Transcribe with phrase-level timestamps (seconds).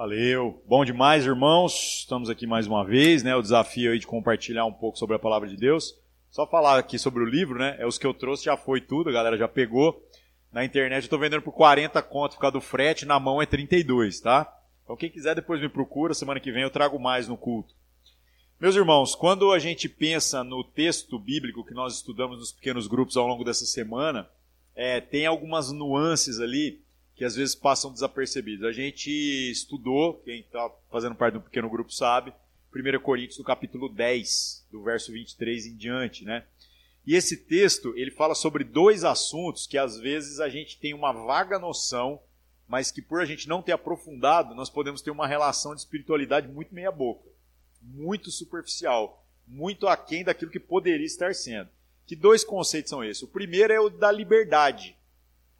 [0.00, 0.62] Valeu.
[0.66, 1.98] Bom demais, irmãos.
[1.98, 3.36] Estamos aqui mais uma vez, né?
[3.36, 5.94] O desafio aí de compartilhar um pouco sobre a palavra de Deus.
[6.30, 7.76] Só falar aqui sobre o livro, né?
[7.78, 10.02] É os que eu trouxe, já foi tudo, a galera já pegou.
[10.50, 13.44] Na internet eu tô vendendo por 40 conto por causa do frete, na mão é
[13.44, 14.50] 32, tá?
[14.82, 17.74] Então quem quiser depois me procura, semana que vem eu trago mais no culto.
[18.58, 23.18] Meus irmãos, quando a gente pensa no texto bíblico que nós estudamos nos pequenos grupos
[23.18, 24.26] ao longo dessa semana,
[24.74, 26.80] é, tem algumas nuances ali
[27.20, 28.64] que às vezes passam desapercebidos.
[28.64, 29.10] A gente
[29.50, 32.32] estudou, quem está fazendo parte do pequeno grupo sabe,
[32.74, 36.46] 1 Coríntios no capítulo 10, do verso 23 em diante, né?
[37.06, 41.12] E esse texto, ele fala sobre dois assuntos que às vezes a gente tem uma
[41.12, 42.18] vaga noção,
[42.66, 46.48] mas que por a gente não ter aprofundado, nós podemos ter uma relação de espiritualidade
[46.48, 47.28] muito meia boca,
[47.82, 51.68] muito superficial, muito aquém daquilo que poderia estar sendo.
[52.06, 53.22] Que dois conceitos são esses?
[53.22, 54.96] O primeiro é o da liberdade.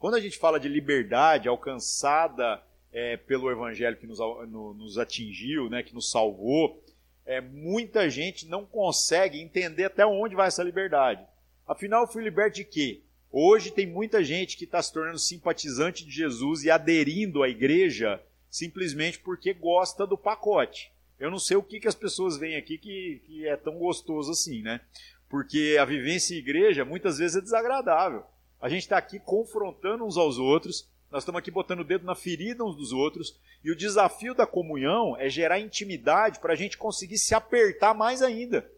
[0.01, 2.59] Quando a gente fala de liberdade alcançada
[2.91, 6.83] é, pelo Evangelho que nos, no, nos atingiu, né, que nos salvou,
[7.23, 11.23] é, muita gente não consegue entender até onde vai essa liberdade.
[11.67, 13.01] Afinal, eu fui liberto de quê?
[13.31, 18.19] Hoje tem muita gente que está se tornando simpatizante de Jesus e aderindo à igreja
[18.49, 20.91] simplesmente porque gosta do pacote.
[21.19, 24.31] Eu não sei o que, que as pessoas veem aqui que, que é tão gostoso
[24.31, 24.81] assim, né?
[25.29, 28.25] Porque a vivência em igreja muitas vezes é desagradável.
[28.61, 32.13] A gente está aqui confrontando uns aos outros, nós estamos aqui botando o dedo na
[32.13, 36.77] ferida uns dos outros, e o desafio da comunhão é gerar intimidade para a gente
[36.77, 38.69] conseguir se apertar mais ainda.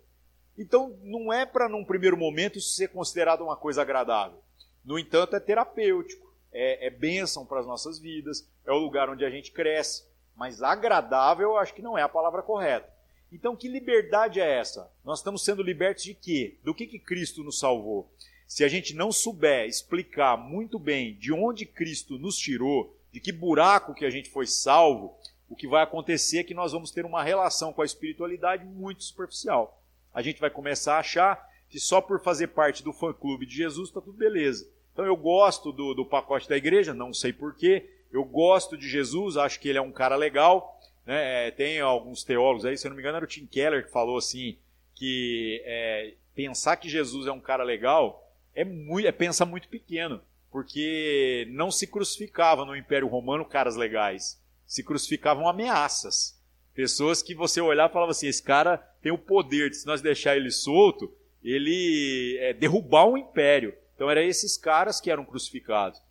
[0.57, 4.39] Então, não é para, num primeiro momento, isso ser considerado uma coisa agradável.
[4.85, 9.25] No entanto, é terapêutico, é, é bênção para as nossas vidas, é o lugar onde
[9.25, 10.05] a gente cresce.
[10.35, 12.91] Mas agradável, eu acho que não é a palavra correta.
[13.31, 14.91] Então, que liberdade é essa?
[15.03, 16.57] Nós estamos sendo libertos de quê?
[16.63, 18.09] Do que, que Cristo nos salvou?
[18.53, 23.31] Se a gente não souber explicar muito bem de onde Cristo nos tirou, de que
[23.31, 25.17] buraco que a gente foi salvo,
[25.49, 29.05] o que vai acontecer é que nós vamos ter uma relação com a espiritualidade muito
[29.05, 29.81] superficial.
[30.13, 33.89] A gente vai começar a achar que só por fazer parte do fã-clube de Jesus
[33.89, 34.69] está tudo beleza.
[34.93, 39.35] Então eu gosto do, do pacote da igreja, não sei porquê, eu gosto de Jesus,
[39.35, 40.79] acho que ele é um cara legal.
[41.07, 41.47] Né?
[41.47, 43.91] É, tem alguns teólogos aí, se eu não me engano era o Tim Keller que
[43.91, 44.59] falou assim,
[44.93, 48.22] que é, pensar que Jesus é um cara legal
[48.55, 50.21] é, muito, é pensa muito pequeno,
[50.51, 56.39] porque não se crucificava no Império Romano caras legais, se crucificavam ameaças.
[56.73, 60.01] Pessoas que você olhar e falava assim: esse cara tem o poder de, se nós
[60.01, 61.11] deixar ele solto,
[61.43, 63.75] ele é, derrubar um império.
[63.95, 66.01] Então, eram esses caras que eram crucificados.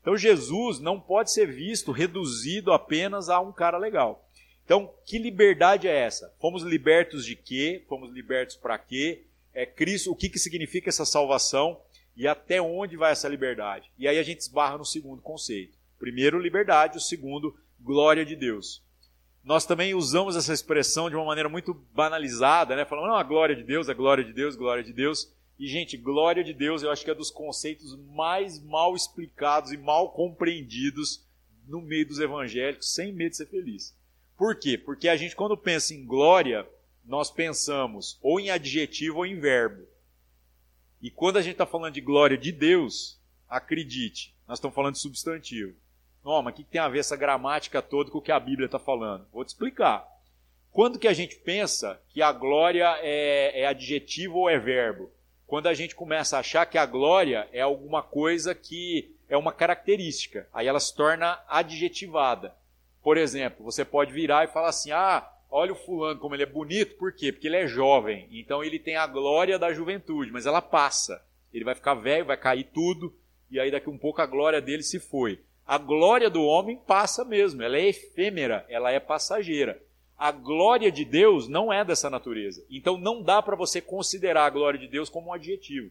[0.00, 4.28] Então, Jesus não pode ser visto reduzido apenas a um cara legal.
[4.64, 6.32] Então, que liberdade é essa?
[6.40, 7.84] Fomos libertos de quê?
[7.88, 9.24] Fomos libertos para quê?
[9.52, 11.80] É Cristo, o que, que significa essa salvação?
[12.16, 13.90] E até onde vai essa liberdade?
[13.98, 15.78] E aí a gente esbarra no segundo conceito.
[15.98, 16.98] Primeiro, liberdade.
[16.98, 18.82] O segundo, glória de Deus.
[19.44, 22.84] Nós também usamos essa expressão de uma maneira muito banalizada, né?
[22.84, 25.32] Falando, não, a glória de Deus, a glória de Deus, glória de Deus.
[25.58, 29.76] E, gente, glória de Deus eu acho que é dos conceitos mais mal explicados e
[29.76, 31.24] mal compreendidos
[31.66, 33.96] no meio dos evangélicos, sem medo de ser feliz.
[34.36, 34.76] Por quê?
[34.76, 36.68] Porque a gente, quando pensa em glória,
[37.04, 39.86] nós pensamos ou em adjetivo ou em verbo.
[41.02, 45.00] E quando a gente está falando de glória de Deus, acredite, nós estamos falando de
[45.00, 45.74] substantivo.
[46.24, 48.66] Não, mas o que tem a ver essa gramática toda com o que a Bíblia
[48.66, 49.26] está falando?
[49.32, 50.06] Vou te explicar.
[50.70, 55.10] Quando que a gente pensa que a glória é, é adjetivo ou é verbo?
[55.44, 59.52] Quando a gente começa a achar que a glória é alguma coisa que é uma
[59.52, 62.54] característica, aí ela se torna adjetivada.
[63.02, 66.46] Por exemplo, você pode virar e falar assim: ah, olha o fulano como ele é
[66.46, 67.30] bonito, por quê?
[67.30, 71.22] Porque ele é jovem, então ele tem a glória da juventude, mas ela passa.
[71.52, 73.14] Ele vai ficar velho, vai cair tudo,
[73.50, 75.40] e aí daqui um pouco a glória dele se foi.
[75.66, 79.80] A glória do homem passa mesmo, ela é efêmera, ela é passageira.
[80.18, 82.64] A glória de Deus não é dessa natureza.
[82.70, 85.90] Então não dá para você considerar a glória de Deus como um adjetivo.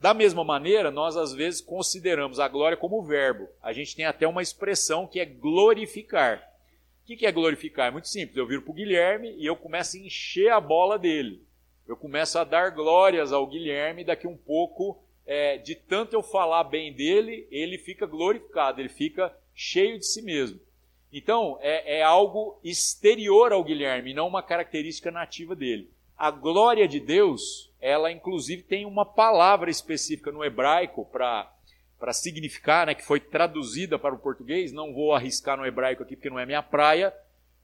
[0.00, 3.48] Da mesma maneira, nós às vezes consideramos a glória como verbo.
[3.62, 6.55] A gente tem até uma expressão que é glorificar.
[7.06, 7.86] O que, é glorificar?
[7.86, 8.36] É muito simples.
[8.36, 11.40] Eu viro para o Guilherme e eu começo a encher a bola dele.
[11.86, 14.02] Eu começo a dar glórias ao Guilherme.
[14.02, 19.32] Daqui um pouco, é, de tanto eu falar bem dele, ele fica glorificado, ele fica
[19.54, 20.58] cheio de si mesmo.
[21.12, 25.88] Então, é, é algo exterior ao Guilherme, não uma característica nativa dele.
[26.18, 31.55] A glória de Deus, ela inclusive tem uma palavra específica no hebraico para
[31.98, 36.14] para significar, né, que foi traduzida para o português, não vou arriscar no hebraico aqui
[36.14, 37.14] porque não é minha praia,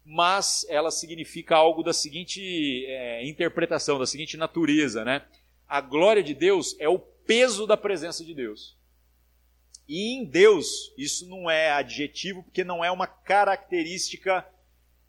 [0.04, 5.24] mas ela significa algo da seguinte é, interpretação, da seguinte natureza, né?
[5.68, 8.76] A glória de Deus é o peso da presença de Deus.
[9.88, 14.46] E em Deus, isso não é adjetivo, porque não é uma característica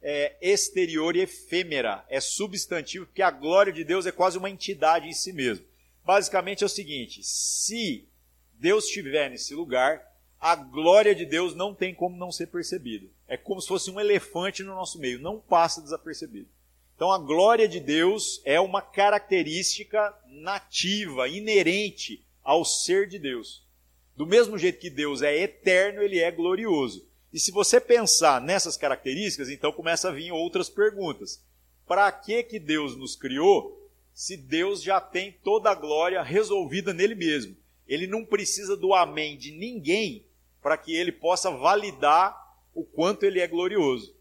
[0.02, 5.08] é, exterior e efêmera, é substantivo, porque a glória de Deus é quase uma entidade
[5.08, 5.66] em si mesmo.
[6.04, 8.08] Basicamente é o seguinte: se
[8.63, 10.01] Deus estiver nesse lugar,
[10.39, 13.06] a glória de Deus não tem como não ser percebida.
[13.27, 16.48] É como se fosse um elefante no nosso meio, não passa desapercebido.
[16.95, 23.68] Então a glória de Deus é uma característica nativa, inerente ao ser de Deus.
[24.15, 27.06] Do mesmo jeito que Deus é eterno, ele é glorioso.
[27.33, 31.44] E se você pensar nessas características, então começa a vir outras perguntas.
[31.86, 37.13] Para que que Deus nos criou se Deus já tem toda a glória resolvida nele
[37.13, 37.62] mesmo?
[37.88, 40.25] Ele não precisa do amém de ninguém
[40.62, 42.35] para que ele possa validar
[42.74, 44.15] o quanto ele é glorioso.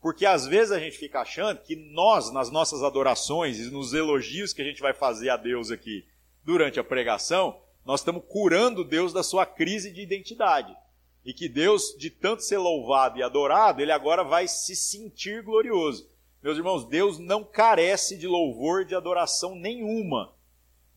[0.00, 4.52] Porque às vezes a gente fica achando que nós, nas nossas adorações e nos elogios
[4.52, 6.04] que a gente vai fazer a Deus aqui
[6.42, 10.76] durante a pregação, nós estamos curando Deus da sua crise de identidade.
[11.24, 16.08] E que Deus, de tanto ser louvado e adorado, ele agora vai se sentir glorioso.
[16.42, 20.32] Meus irmãos, Deus não carece de louvor, de adoração nenhuma.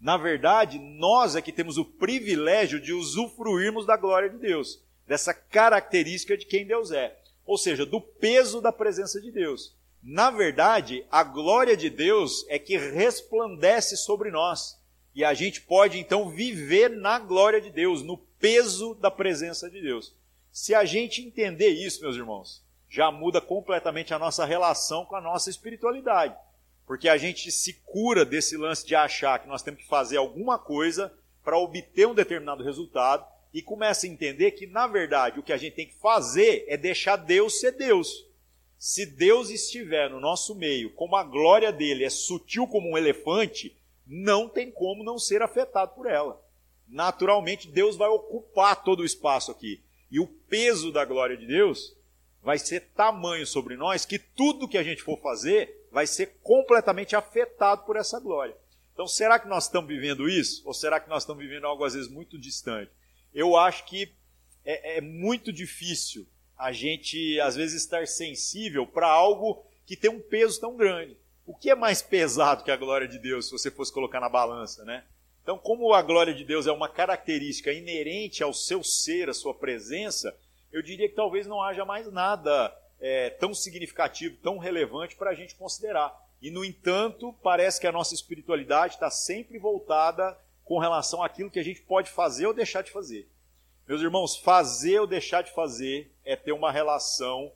[0.06, 5.34] Na verdade, nós é que temos o privilégio de usufruirmos da glória de Deus, dessa
[5.34, 9.76] característica de quem Deus é, ou seja, do peso da presença de Deus.
[10.04, 14.80] Na verdade, a glória de Deus é que resplandece sobre nós.
[15.16, 19.82] E a gente pode então viver na glória de Deus, no peso da presença de
[19.82, 20.16] Deus.
[20.52, 25.22] Se a gente entender isso, meus irmãos, já muda completamente a nossa relação com a
[25.22, 26.38] nossa espiritualidade.
[26.86, 30.60] Porque a gente se cura desse lance de achar que nós temos que fazer alguma
[30.60, 31.12] coisa
[31.44, 35.58] para obter um determinado resultado e começa a entender que, na verdade, o que a
[35.58, 38.26] gente tem que fazer é deixar Deus ser Deus.
[38.78, 43.76] Se Deus estiver no nosso meio, como a glória dele é sutil como um elefante,
[44.06, 46.40] não tem como não ser afetado por ela.
[46.88, 49.82] Naturalmente, Deus vai ocupar todo o espaço aqui.
[50.12, 51.95] E o peso da glória de Deus
[52.46, 57.16] vai ser tamanho sobre nós que tudo que a gente for fazer vai ser completamente
[57.16, 58.56] afetado por essa glória.
[58.94, 60.62] Então, será que nós estamos vivendo isso?
[60.64, 62.92] Ou será que nós estamos vivendo algo às vezes muito distante?
[63.34, 64.14] Eu acho que
[64.64, 70.22] é, é muito difícil a gente, às vezes, estar sensível para algo que tem um
[70.22, 71.18] peso tão grande.
[71.48, 74.30] O que é mais pesado que a glória de Deus, se você fosse colocar na
[74.30, 75.04] balança, né?
[75.42, 79.54] Então, como a glória de Deus é uma característica inerente ao seu ser, à sua
[79.54, 80.36] presença,
[80.76, 85.34] eu diria que talvez não haja mais nada é, tão significativo, tão relevante para a
[85.34, 86.14] gente considerar.
[86.42, 91.60] E, no entanto, parece que a nossa espiritualidade está sempre voltada com relação àquilo que
[91.60, 93.26] a gente pode fazer ou deixar de fazer.
[93.88, 97.54] Meus irmãos, fazer ou deixar de fazer é ter uma relação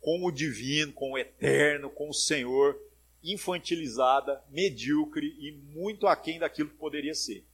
[0.00, 2.80] com o divino, com o eterno, com o Senhor,
[3.20, 7.44] infantilizada, medíocre e muito aquém daquilo que poderia ser.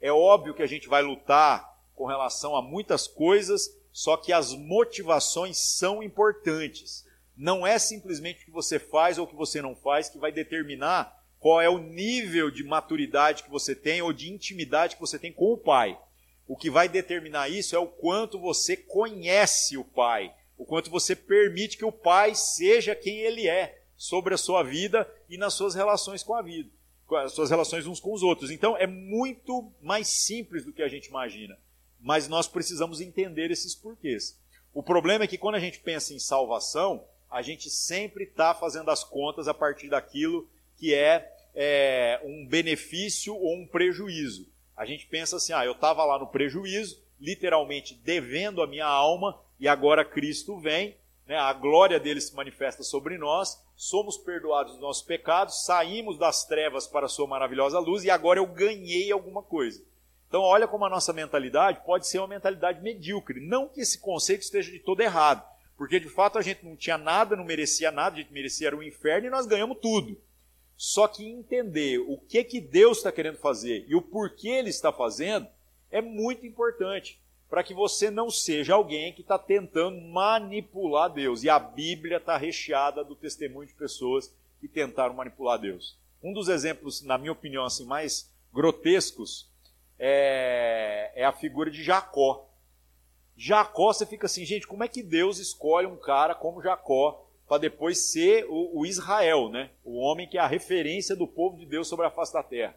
[0.00, 4.52] É óbvio que a gente vai lutar com relação a muitas coisas, só que as
[4.52, 7.06] motivações são importantes.
[7.36, 10.32] Não é simplesmente o que você faz ou o que você não faz que vai
[10.32, 15.16] determinar qual é o nível de maturidade que você tem ou de intimidade que você
[15.16, 15.96] tem com o Pai.
[16.44, 21.14] O que vai determinar isso é o quanto você conhece o Pai, o quanto você
[21.14, 25.76] permite que o Pai seja quem ele é sobre a sua vida e nas suas
[25.76, 26.68] relações com a vida,
[27.06, 28.50] com as suas relações uns com os outros.
[28.50, 31.56] Então é muito mais simples do que a gente imagina,
[32.04, 34.38] mas nós precisamos entender esses porquês.
[34.74, 38.90] O problema é que quando a gente pensa em salvação, a gente sempre está fazendo
[38.90, 40.46] as contas a partir daquilo
[40.76, 44.46] que é, é um benefício ou um prejuízo.
[44.76, 49.40] A gente pensa assim, ah, eu estava lá no prejuízo, literalmente devendo a minha alma,
[49.58, 50.96] e agora Cristo vem,
[51.26, 56.44] né, a glória dele se manifesta sobre nós, somos perdoados dos nossos pecados, saímos das
[56.44, 59.82] trevas para a sua maravilhosa luz e agora eu ganhei alguma coisa.
[60.34, 63.38] Então, olha como a nossa mentalidade pode ser uma mentalidade medíocre.
[63.38, 66.98] Não que esse conceito esteja de todo errado, porque de fato a gente não tinha
[66.98, 70.20] nada, não merecia nada, a gente merecia o um inferno e nós ganhamos tudo.
[70.76, 74.92] Só que entender o que que Deus está querendo fazer e o porquê Ele está
[74.92, 75.46] fazendo
[75.88, 81.44] é muito importante para que você não seja alguém que está tentando manipular Deus.
[81.44, 85.96] E a Bíblia está recheada do testemunho de pessoas que tentaram manipular Deus.
[86.20, 89.53] Um dos exemplos, na minha opinião, assim, mais grotescos
[89.98, 92.48] é, é a figura de Jacó.
[93.36, 97.58] Jacó, você fica assim, gente, como é que Deus escolhe um cara como Jacó para
[97.58, 99.70] depois ser o, o, Israel, né?
[99.84, 102.76] O homem que é a referência do povo de Deus sobre a face da terra.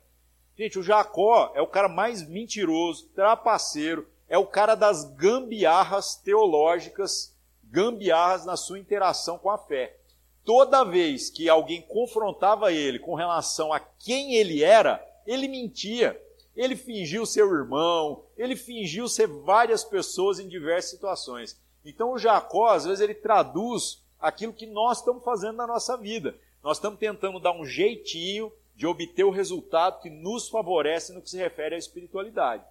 [0.58, 7.36] Gente, o Jacó é o cara mais mentiroso, trapaceiro, é o cara das gambiarras teológicas,
[7.64, 9.96] gambiarras na sua interação com a fé.
[10.44, 16.20] Toda vez que alguém confrontava ele com relação a quem ele era, ele mentia.
[16.58, 21.62] Ele fingiu ser o irmão, ele fingiu ser várias pessoas em diversas situações.
[21.86, 26.36] Então o Jacó, às vezes, ele traduz aquilo que nós estamos fazendo na nossa vida.
[26.64, 31.30] Nós estamos tentando dar um jeitinho de obter o resultado que nos favorece no que
[31.30, 32.64] se refere à espiritualidade.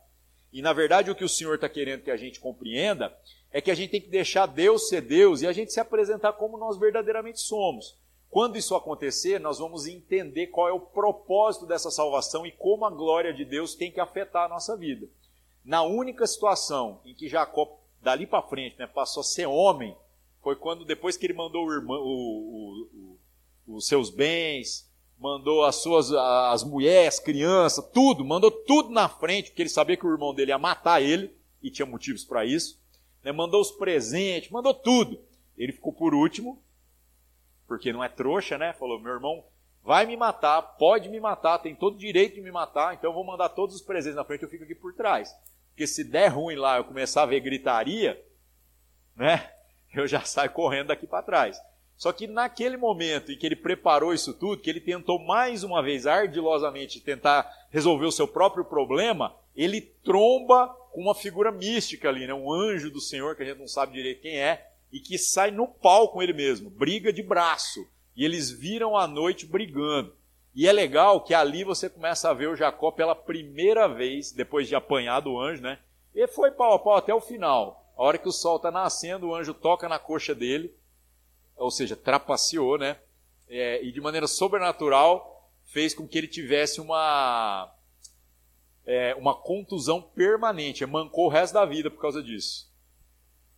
[0.52, 3.16] E na verdade o que o Senhor está querendo que a gente compreenda
[3.52, 6.33] é que a gente tem que deixar Deus ser Deus e a gente se apresentar
[6.33, 7.97] como nós verdadeiramente somos.
[8.30, 12.90] Quando isso acontecer, nós vamos entender qual é o propósito dessa salvação e como a
[12.90, 15.09] glória de Deus tem que afetar a nossa vida.
[15.64, 19.97] Na única situação em que Jacó, dali para frente, né, passou a ser homem,
[20.42, 23.18] foi quando, depois que ele mandou o irmão, o,
[23.66, 29.09] o, os seus bens, mandou as suas as mulheres, as crianças, tudo, mandou tudo na
[29.09, 32.45] frente, porque ele sabia que o irmão dele ia matar ele, e tinha motivos para
[32.45, 32.80] isso.
[33.25, 35.18] Né, mandou os presentes, mandou tudo.
[35.59, 36.62] Ele ficou por último,
[37.67, 38.73] porque não é trouxa, né?
[38.73, 39.45] Falou: meu irmão
[39.83, 43.15] vai me matar, pode me matar, tem todo o direito de me matar, então eu
[43.15, 45.33] vou mandar todos os presentes na frente, eu fico aqui por trás.
[45.71, 48.21] Porque se der ruim lá, eu começar a ver gritaria,
[49.15, 49.51] né?
[49.95, 51.61] eu já saio correndo daqui para trás.
[51.97, 55.83] Só que naquele momento em que ele preparou isso tudo, que ele tentou mais uma
[55.83, 62.27] vez ardilosamente tentar resolver o seu próprio problema, ele tromba com uma figura mística ali,
[62.27, 62.35] né?
[62.35, 65.50] um anjo do Senhor, que a gente não sabe direito quem é, e que sai
[65.50, 67.87] no pau com ele mesmo, briga de braço.
[68.17, 70.17] E eles viram a noite brigando.
[70.55, 74.67] E é legal que ali você começa a ver o Jacó pela primeira vez, depois
[74.67, 75.79] de apanhar do anjo, né?
[76.15, 77.93] E foi pau a pau até o final.
[77.95, 80.75] A hora que o sol está nascendo, o anjo toca na coxa dele,
[81.59, 82.97] ou seja, trapaceou, né?
[83.50, 87.71] É, e de maneira sobrenatural fez com que ele tivesse uma
[88.87, 92.73] é, uma contusão permanente, mancou o resto da vida por causa disso,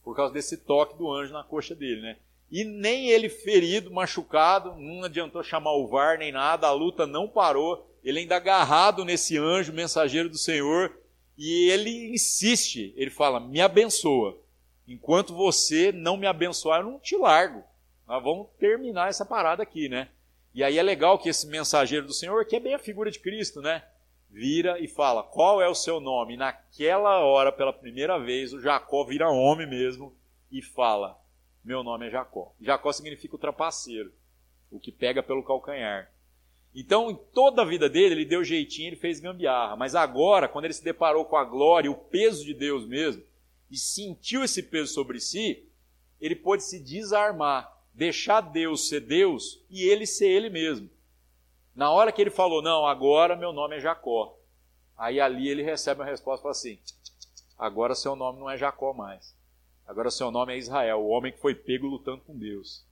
[0.09, 2.17] por causa desse toque do anjo na coxa dele, né?
[2.51, 7.29] E nem ele ferido, machucado, não adiantou chamar o VAR nem nada, a luta não
[7.29, 10.99] parou, ele ainda agarrado nesse anjo, mensageiro do Senhor,
[11.37, 14.41] e ele insiste, ele fala: me abençoa.
[14.87, 17.63] Enquanto você não me abençoar, eu não te largo.
[18.07, 20.09] Nós vamos terminar essa parada aqui, né?
[20.55, 23.19] E aí é legal que esse mensageiro do Senhor, que é bem a figura de
[23.19, 23.85] Cristo, né?
[24.31, 26.35] Vira e fala: qual é o seu nome?
[26.35, 30.15] E naquela hora, pela primeira vez, o Jacó vira homem mesmo
[30.51, 31.19] e fala:
[31.65, 32.55] Meu nome é Jacó.
[32.61, 34.13] Jacó significa o trapaceiro,
[34.71, 36.13] o que pega pelo calcanhar.
[36.75, 39.75] Então, em toda a vida dele, ele deu jeitinho, ele fez gambiarra.
[39.75, 43.23] Mas agora, quando ele se deparou com a glória, o peso de Deus mesmo,
[43.71, 45.67] e sentiu esse peso sobre si,
[46.21, 50.89] ele pôde se desarmar, deixar Deus ser Deus e ele ser ele mesmo.
[51.79, 54.37] Na hora que ele falou, não, agora meu nome é Jacó.
[54.97, 56.79] Aí ali ele recebe uma resposta fala assim:
[57.57, 59.35] agora seu nome não é Jacó mais.
[59.87, 62.85] Agora seu nome é Israel, o homem que foi pego lutando com Deus.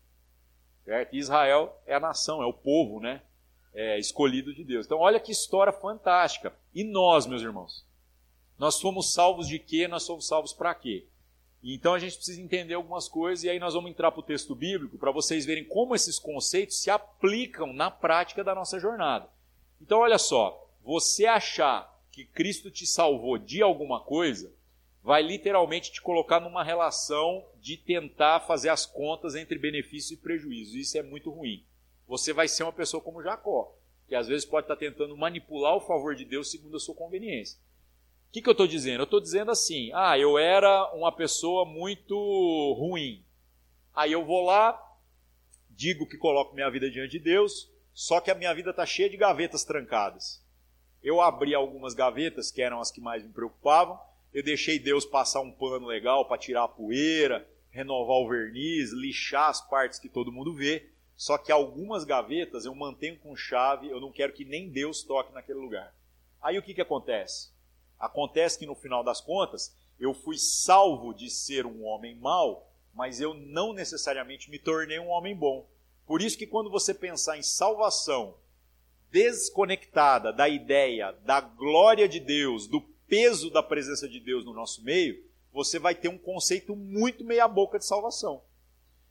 [0.85, 1.15] Certo?
[1.15, 3.21] Israel é a nação, é o povo, né?
[3.77, 4.87] é, escolhido de Deus.
[4.87, 6.53] Então, olha que história fantástica.
[6.75, 7.85] E nós, meus irmãos?
[8.59, 9.87] Nós somos salvos de quê?
[9.87, 11.07] Nós somos salvos para quê?
[11.63, 14.55] Então a gente precisa entender algumas coisas e aí nós vamos entrar para o texto
[14.55, 19.29] bíblico para vocês verem como esses conceitos se aplicam na prática da nossa jornada.
[19.81, 24.53] Então olha só, você achar que Cristo te salvou de alguma coisa
[25.03, 30.77] vai literalmente te colocar numa relação de tentar fazer as contas entre benefício e prejuízo.
[30.77, 31.65] Isso é muito ruim
[32.07, 33.75] você vai ser uma pessoa como Jacó,
[34.07, 37.59] que às vezes pode estar tentando manipular o favor de Deus segundo a sua conveniência.
[38.29, 39.01] O que, que eu estou dizendo?
[39.01, 42.15] Eu estou dizendo assim: ah, eu era uma pessoa muito
[42.79, 43.25] ruim.
[43.95, 44.79] Aí eu vou lá,
[45.71, 49.09] digo que coloco minha vida diante de Deus, só que a minha vida está cheia
[49.09, 50.45] de gavetas trancadas.
[51.03, 53.99] Eu abri algumas gavetas, que eram as que mais me preocupavam,
[54.35, 59.49] eu deixei Deus passar um pano legal para tirar a poeira, renovar o verniz, lixar
[59.49, 60.91] as partes que todo mundo vê.
[61.17, 65.33] Só que algumas gavetas eu mantenho com chave, eu não quero que nem Deus toque
[65.33, 65.95] naquele lugar.
[66.43, 67.51] Aí o que, que acontece?
[67.99, 73.21] Acontece que no final das contas, eu fui salvo de ser um homem mau, mas
[73.21, 75.67] eu não necessariamente me tornei um homem bom.
[76.07, 78.37] Por isso que quando você pensar em salvação
[79.11, 84.83] desconectada da ideia da glória de Deus, do peso da presença de Deus no nosso
[84.83, 88.43] meio, você vai ter um conceito muito meia boca de salvação.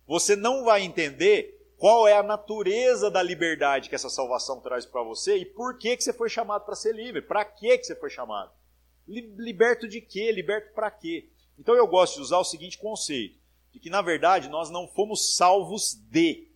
[0.06, 5.04] Você não vai entender qual é a natureza da liberdade que essa salvação traz para
[5.04, 7.22] você e por que, que você foi chamado para ser livre.
[7.22, 8.51] Para que, que você foi chamado?
[9.08, 10.32] Liberto de quê?
[10.32, 11.30] Liberto para quê?
[11.58, 13.38] Então eu gosto de usar o seguinte conceito:
[13.72, 16.48] de que na verdade nós não fomos salvos de,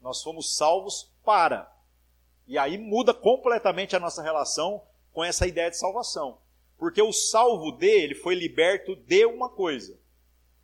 [0.00, 1.70] nós fomos salvos para.
[2.46, 6.38] E aí muda completamente a nossa relação com essa ideia de salvação.
[6.78, 9.98] Porque o salvo de, ele foi liberto de uma coisa.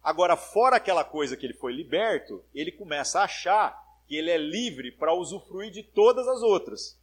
[0.02, 4.36] Agora, fora aquela coisa que ele foi liberto, ele começa a achar que ele é
[4.36, 6.98] livre para usufruir de todas as outras.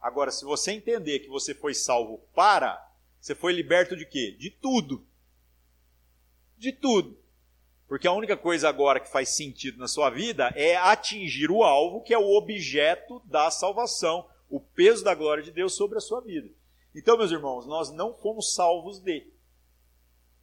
[0.00, 2.84] Agora, se você entender que você foi salvo para,
[3.22, 4.32] você foi liberto de quê?
[4.36, 5.06] De tudo.
[6.58, 7.16] De tudo.
[7.86, 12.02] Porque a única coisa agora que faz sentido na sua vida é atingir o alvo,
[12.02, 16.20] que é o objeto da salvação, o peso da glória de Deus sobre a sua
[16.20, 16.50] vida.
[16.92, 19.24] Então, meus irmãos, nós não fomos salvos de.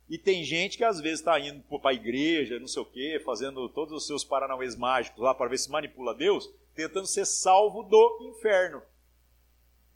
[0.09, 3.21] E tem gente que às vezes está indo para a igreja, não sei o quê,
[3.25, 7.83] fazendo todos os seus paranauês mágicos lá para ver se manipula Deus, tentando ser salvo
[7.83, 8.81] do inferno.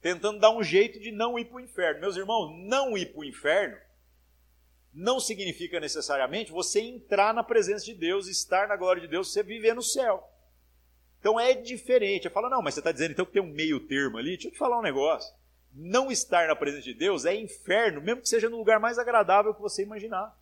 [0.03, 2.01] Tentando dar um jeito de não ir para o inferno.
[2.01, 3.75] Meus irmãos, não ir para o inferno
[4.93, 9.41] não significa necessariamente você entrar na presença de Deus, estar na glória de Deus, você
[9.41, 10.23] viver no céu.
[11.19, 12.25] Então é diferente.
[12.25, 14.33] Eu falo, não, mas você está dizendo então que tem um meio termo ali?
[14.33, 15.33] Deixa eu te falar um negócio
[15.73, 19.53] não estar na presença de Deus é inferno, mesmo que seja no lugar mais agradável
[19.53, 20.37] que você imaginar.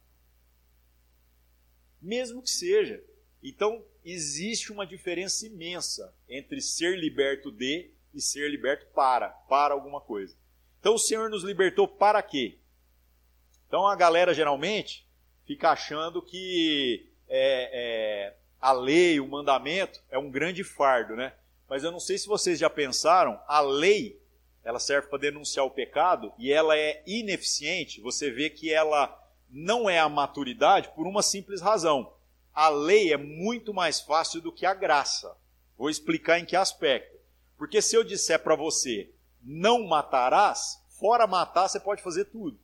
[2.01, 3.01] Mesmo que seja.
[3.41, 10.01] Então, existe uma diferença imensa entre ser liberto de e ser liberto para, para alguma
[10.01, 10.35] coisa.
[10.79, 12.57] Então, o Senhor nos libertou para quê?
[13.67, 15.07] Então, a galera geralmente
[15.45, 21.33] fica achando que é, é, a lei, o mandamento, é um grande fardo, né?
[21.69, 24.21] Mas eu não sei se vocês já pensaram, a lei
[24.63, 29.17] ela serve para denunciar o pecado e ela é ineficiente, você vê que ela
[29.49, 32.13] não é a maturidade por uma simples razão.
[32.53, 35.35] A lei é muito mais fácil do que a graça.
[35.77, 37.17] Vou explicar em que aspecto.
[37.61, 42.59] Porque se eu disser para você, não matarás, fora matar você pode fazer tudo.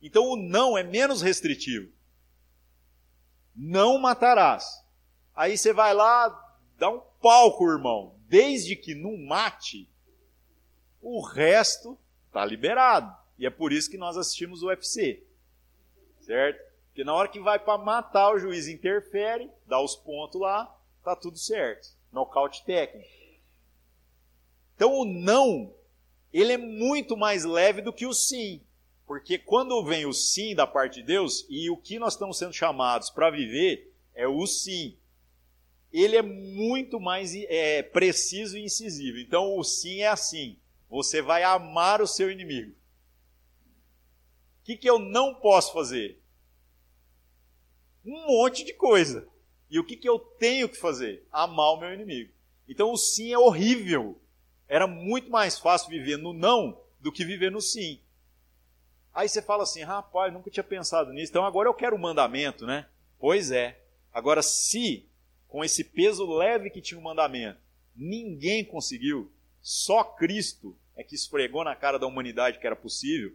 [0.00, 1.90] Então o não é menos restritivo.
[3.52, 4.64] Não matarás.
[5.34, 8.14] Aí você vai lá, dá um palco, irmão.
[8.28, 9.90] Desde que não mate,
[11.02, 13.12] o resto está liberado.
[13.36, 15.26] E é por isso que nós assistimos o UFC.
[16.20, 16.64] Certo?
[16.86, 21.16] Porque na hora que vai para matar, o juiz interfere, dá os pontos lá, tá
[21.16, 21.88] tudo certo.
[22.12, 23.19] Nocaute técnico.
[24.80, 25.74] Então o não,
[26.32, 28.62] ele é muito mais leve do que o sim.
[29.06, 32.54] Porque quando vem o sim da parte de Deus, e o que nós estamos sendo
[32.54, 34.96] chamados para viver é o sim.
[35.92, 39.18] Ele é muito mais é, preciso e incisivo.
[39.18, 40.56] Então o sim é assim.
[40.88, 42.70] Você vai amar o seu inimigo.
[42.70, 46.18] O que, que eu não posso fazer?
[48.02, 49.28] Um monte de coisa.
[49.70, 51.26] E o que, que eu tenho que fazer?
[51.30, 52.32] Amar o meu inimigo.
[52.66, 54.18] Então o sim é horrível.
[54.70, 58.00] Era muito mais fácil viver no não do que viver no sim.
[59.12, 61.32] Aí você fala assim, rapaz, nunca tinha pensado nisso.
[61.32, 62.86] Então agora eu quero o mandamento, né?
[63.18, 63.82] Pois é.
[64.14, 65.08] Agora, se
[65.48, 67.58] com esse peso leve que tinha o mandamento,
[67.96, 73.34] ninguém conseguiu, só Cristo é que esfregou na cara da humanidade que era possível,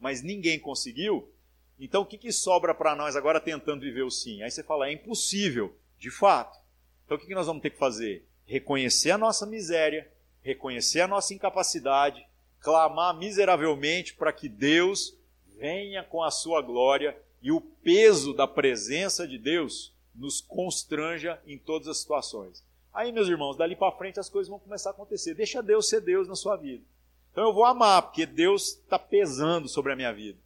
[0.00, 1.32] mas ninguém conseguiu.
[1.78, 4.42] Então o que, que sobra para nós agora tentando viver o sim?
[4.42, 6.58] Aí você fala, é impossível, de fato.
[7.04, 8.26] Então o que, que nós vamos ter que fazer?
[8.44, 10.12] Reconhecer a nossa miséria,
[10.44, 12.24] reconhecer a nossa incapacidade,
[12.60, 15.16] clamar miseravelmente para que Deus
[15.56, 21.58] venha com a sua glória e o peso da presença de Deus nos constranja em
[21.58, 22.62] todas as situações.
[22.92, 25.34] Aí, meus irmãos, dali para frente as coisas vão começar a acontecer.
[25.34, 26.84] Deixa Deus ser Deus na sua vida.
[27.32, 30.38] Então eu vou amar, porque Deus está pesando sobre a minha vida.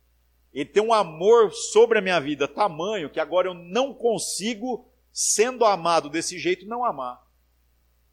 [0.54, 5.64] Ele tem um amor sobre a minha vida tamanho que agora eu não consigo, sendo
[5.64, 7.27] amado desse jeito, não amar.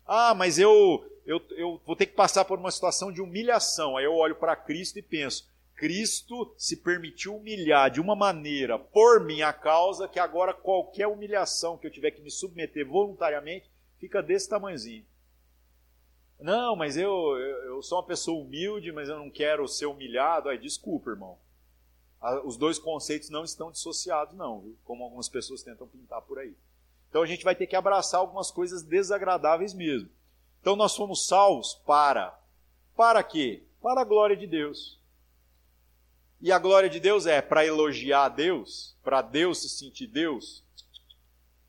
[0.06, 3.98] Ah, mas eu, eu, eu vou ter que passar por uma situação de humilhação.
[3.98, 9.20] Aí eu olho para Cristo e penso: Cristo se permitiu humilhar de uma maneira por
[9.20, 14.48] minha causa que agora qualquer humilhação que eu tiver que me submeter voluntariamente fica desse
[14.48, 15.06] tamanhozinho.
[16.39, 20.50] Não, mas eu, eu sou uma pessoa humilde, mas eu não quero ser humilhado.
[20.50, 21.38] Aí, desculpa, irmão.
[22.44, 24.76] Os dois conceitos não estão dissociados, não, viu?
[24.84, 26.56] como algumas pessoas tentam pintar por aí.
[27.15, 30.10] Então a gente vai ter que abraçar algumas coisas desagradáveis mesmo.
[30.60, 32.38] Então nós fomos salvos para.
[32.93, 33.63] Para quê?
[33.82, 34.99] Para a glória de Deus.
[36.41, 40.62] E a glória de Deus é para elogiar a Deus, para Deus se sentir Deus.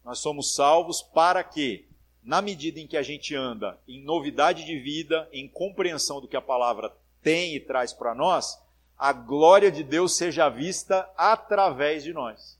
[0.05, 1.85] Nós somos salvos para quê?
[2.25, 6.37] na medida em que a gente anda em novidade de vida, em compreensão do que
[6.37, 8.61] a palavra tem e traz para nós,
[8.99, 12.56] a glória de Deus seja vista através de nós.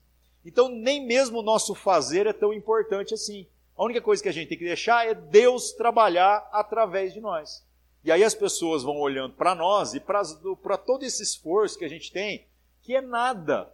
[0.47, 3.45] Então, nem mesmo o nosso fazer é tão importante assim.
[3.77, 7.67] A única coisa que a gente tem que deixar é Deus trabalhar através de nós.
[8.01, 11.89] E aí as pessoas vão olhando para nós e para todo esse esforço que a
[11.89, 12.47] gente tem,
[12.81, 13.69] que é nada.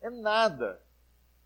[0.00, 0.82] É nada.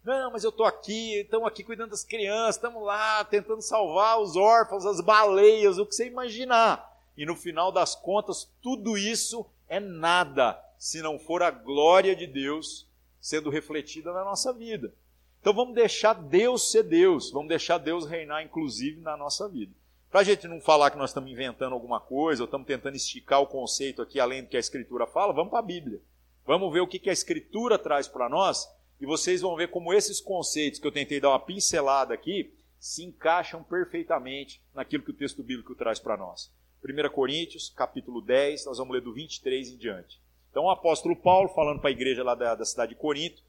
[0.03, 4.37] Não, mas eu estou aqui, estamos aqui cuidando das crianças, estamos lá tentando salvar os
[4.37, 6.99] órfãos, as baleias, o que você imaginar.
[7.15, 12.27] E no final das contas, tudo isso é nada se não for a glória de
[12.27, 12.86] Deus
[13.27, 14.95] sendo refletida na nossa vida.
[15.41, 19.73] Então vamos deixar Deus ser Deus, vamos deixar Deus reinar, inclusive, na nossa vida.
[20.09, 23.41] Para a gente não falar que nós estamos inventando alguma coisa, ou estamos tentando esticar
[23.41, 26.01] o conceito aqui além do que a Escritura fala, vamos para a Bíblia.
[26.47, 28.69] Vamos ver o que a Escritura traz para nós
[29.01, 33.03] e vocês vão ver como esses conceitos que eu tentei dar uma pincelada aqui se
[33.03, 36.53] encaixam perfeitamente naquilo que o texto bíblico traz para nós.
[36.85, 40.25] 1 Coríntios, capítulo 10, nós vamos ler do 23 em diante.
[40.57, 43.43] Então o apóstolo Paulo, falando para a igreja lá da, da cidade de Corinto,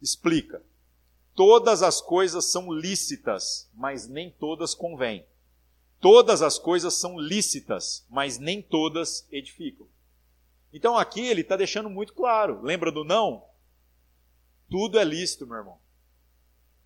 [0.00, 0.62] explica:
[1.34, 5.26] todas as coisas são lícitas, mas nem todas convêm.
[6.00, 9.86] Todas as coisas são lícitas, mas nem todas edificam.
[10.72, 12.62] Então aqui ele está deixando muito claro.
[12.62, 13.44] Lembra do não?
[14.70, 15.78] Tudo é lícito, meu irmão.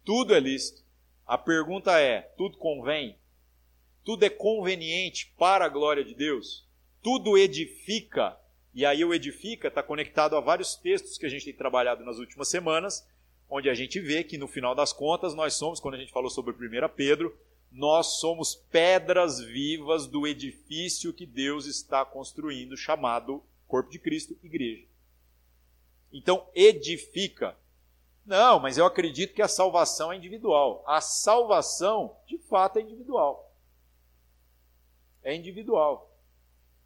[0.05, 0.83] Tudo é lícito.
[1.25, 3.17] A pergunta é: tudo convém?
[4.03, 6.67] Tudo é conveniente para a glória de Deus?
[7.01, 8.40] Tudo edifica?
[8.73, 12.19] E aí o edifica está conectado a vários textos que a gente tem trabalhado nas
[12.19, 13.07] últimas semanas,
[13.49, 16.31] onde a gente vê que no final das contas nós somos, quando a gente falou
[16.31, 17.37] sobre 1 Pedro,
[17.71, 24.85] nós somos pedras vivas do edifício que Deus está construindo, chamado Corpo de Cristo, Igreja.
[26.13, 27.57] Então, edifica.
[28.27, 30.85] Não, mas eu acredito que a salvação é individual.
[30.87, 33.53] A salvação, de fato, é individual.
[35.23, 36.13] É individual.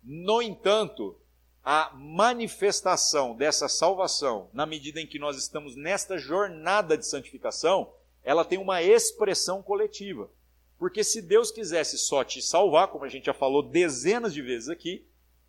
[0.02, 1.18] No entanto,
[1.64, 7.90] a manifestação dessa salvação, na medida em que nós estamos nesta jornada de santificação,
[8.22, 10.30] ela tem uma expressão coletiva.
[10.78, 14.68] Porque se Deus quisesse só te salvar, como a gente já falou dezenas de vezes
[14.68, 15.08] aqui,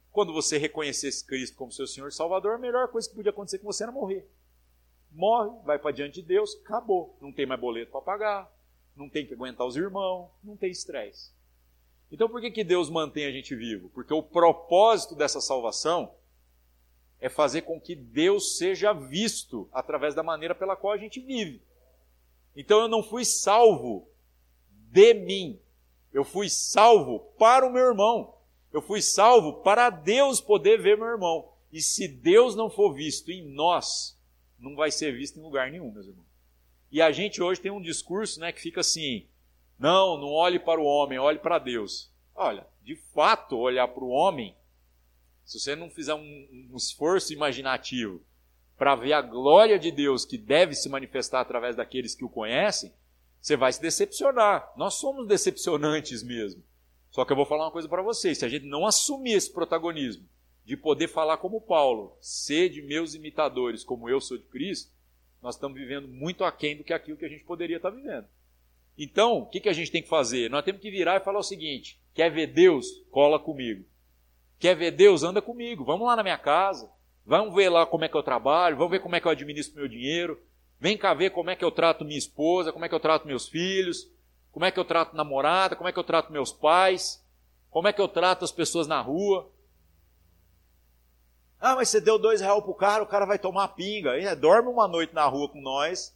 [0.09, 3.59] quando você reconhecesse Cristo como seu Senhor e Salvador, a melhor coisa que podia acontecer
[3.59, 4.25] com você era morrer.
[5.11, 7.17] Morre, vai para diante de Deus, acabou.
[7.19, 8.55] Não tem mais boleto para pagar,
[8.95, 11.34] não tem que aguentar os irmãos, não tem estresse.
[12.11, 13.89] Então por que, que Deus mantém a gente vivo?
[13.89, 16.13] Porque o propósito dessa salvação
[17.19, 21.61] é fazer com que Deus seja visto através da maneira pela qual a gente vive.
[22.55, 24.07] Então eu não fui salvo
[24.69, 25.59] de mim,
[26.13, 28.35] eu fui salvo para o meu irmão.
[28.71, 31.49] Eu fui salvo para Deus poder ver meu irmão.
[31.71, 34.17] E se Deus não for visto em nós,
[34.59, 36.27] não vai ser visto em lugar nenhum, meus irmãos.
[36.91, 39.27] E a gente hoje tem um discurso né, que fica assim:
[39.77, 42.11] não, não olhe para o homem, olhe para Deus.
[42.33, 44.55] Olha, de fato, olhar para o homem,
[45.43, 48.21] se você não fizer um, um esforço imaginativo
[48.77, 52.93] para ver a glória de Deus que deve se manifestar através daqueles que o conhecem,
[53.41, 54.71] você vai se decepcionar.
[54.75, 56.63] Nós somos decepcionantes mesmo.
[57.11, 59.51] Só que eu vou falar uma coisa para vocês: se a gente não assumir esse
[59.51, 60.27] protagonismo
[60.65, 64.91] de poder falar como Paulo, ser de meus imitadores como eu sou de Cristo,
[65.41, 68.27] nós estamos vivendo muito aquém do que aquilo que a gente poderia estar vivendo.
[68.97, 70.49] Então, o que, que a gente tem que fazer?
[70.49, 72.85] Nós temos que virar e falar o seguinte: quer ver Deus?
[73.11, 73.85] Cola comigo.
[74.57, 75.23] Quer ver Deus?
[75.23, 75.83] Anda comigo.
[75.83, 76.89] Vamos lá na minha casa.
[77.25, 78.77] Vamos ver lá como é que eu trabalho.
[78.77, 80.41] Vamos ver como é que eu administro meu dinheiro.
[80.79, 83.27] Vem cá ver como é que eu trato minha esposa, como é que eu trato
[83.27, 84.09] meus filhos,
[84.51, 87.23] como é que eu trato namorada, como é que eu trato meus pais,
[87.69, 89.51] como é que eu trato as pessoas na rua.
[91.59, 94.13] Ah, mas você deu dois reais pro cara, o cara vai tomar pinga.
[94.35, 96.14] Dorme uma noite na rua com nós,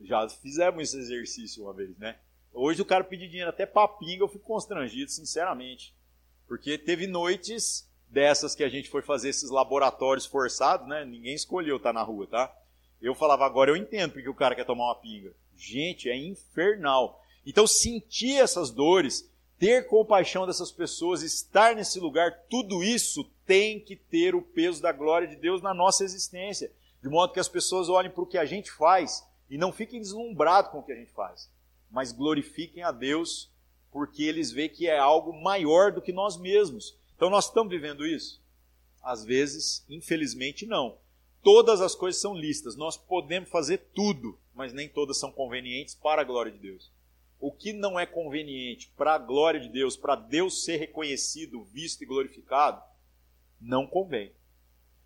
[0.00, 2.16] já fizemos esse exercício uma vez, né?
[2.52, 5.94] Hoje o cara pedir dinheiro até pra pinga, eu fico constrangido, sinceramente.
[6.46, 11.04] Porque teve noites dessas que a gente foi fazer esses laboratórios forçados, né?
[11.04, 12.56] Ninguém escolheu estar tá na rua, tá?
[13.02, 15.34] Eu falava, agora eu entendo porque o cara quer tomar uma pinga.
[15.56, 17.20] Gente, é infernal.
[17.44, 19.28] Então, sentir essas dores,
[19.58, 24.92] ter compaixão dessas pessoas, estar nesse lugar, tudo isso tem que ter o peso da
[24.92, 26.72] glória de Deus na nossa existência.
[27.02, 30.00] De modo que as pessoas olhem para o que a gente faz e não fiquem
[30.00, 31.50] deslumbrados com o que a gente faz,
[31.90, 33.52] mas glorifiquem a Deus
[33.94, 36.98] porque eles veem que é algo maior do que nós mesmos.
[37.14, 38.42] Então nós estamos vivendo isso?
[39.00, 40.98] Às vezes, infelizmente, não.
[41.44, 46.22] Todas as coisas são listas, nós podemos fazer tudo, mas nem todas são convenientes para
[46.22, 46.90] a glória de Deus.
[47.38, 52.02] O que não é conveniente para a glória de Deus, para Deus ser reconhecido, visto
[52.02, 52.82] e glorificado,
[53.60, 54.32] não convém.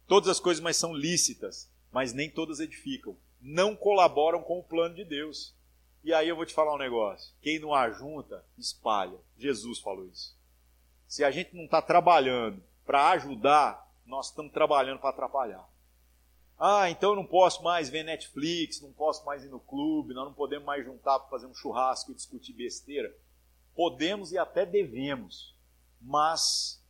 [0.07, 4.95] Todas as coisas mas são lícitas, mas nem todas edificam não colaboram com o plano
[4.95, 5.55] de Deus.
[6.03, 9.19] E aí eu vou te falar um negócio: quem não ajunta, espalha.
[9.37, 10.37] Jesus falou isso.
[11.07, 15.69] Se a gente não está trabalhando para ajudar, nós estamos trabalhando para atrapalhar.
[16.59, 20.25] Ah, então eu não posso mais ver Netflix, não posso mais ir no clube, nós
[20.25, 23.15] não podemos mais juntar para fazer um churrasco e discutir besteira.
[23.77, 25.55] Podemos e até devemos,
[26.01, 26.83] mas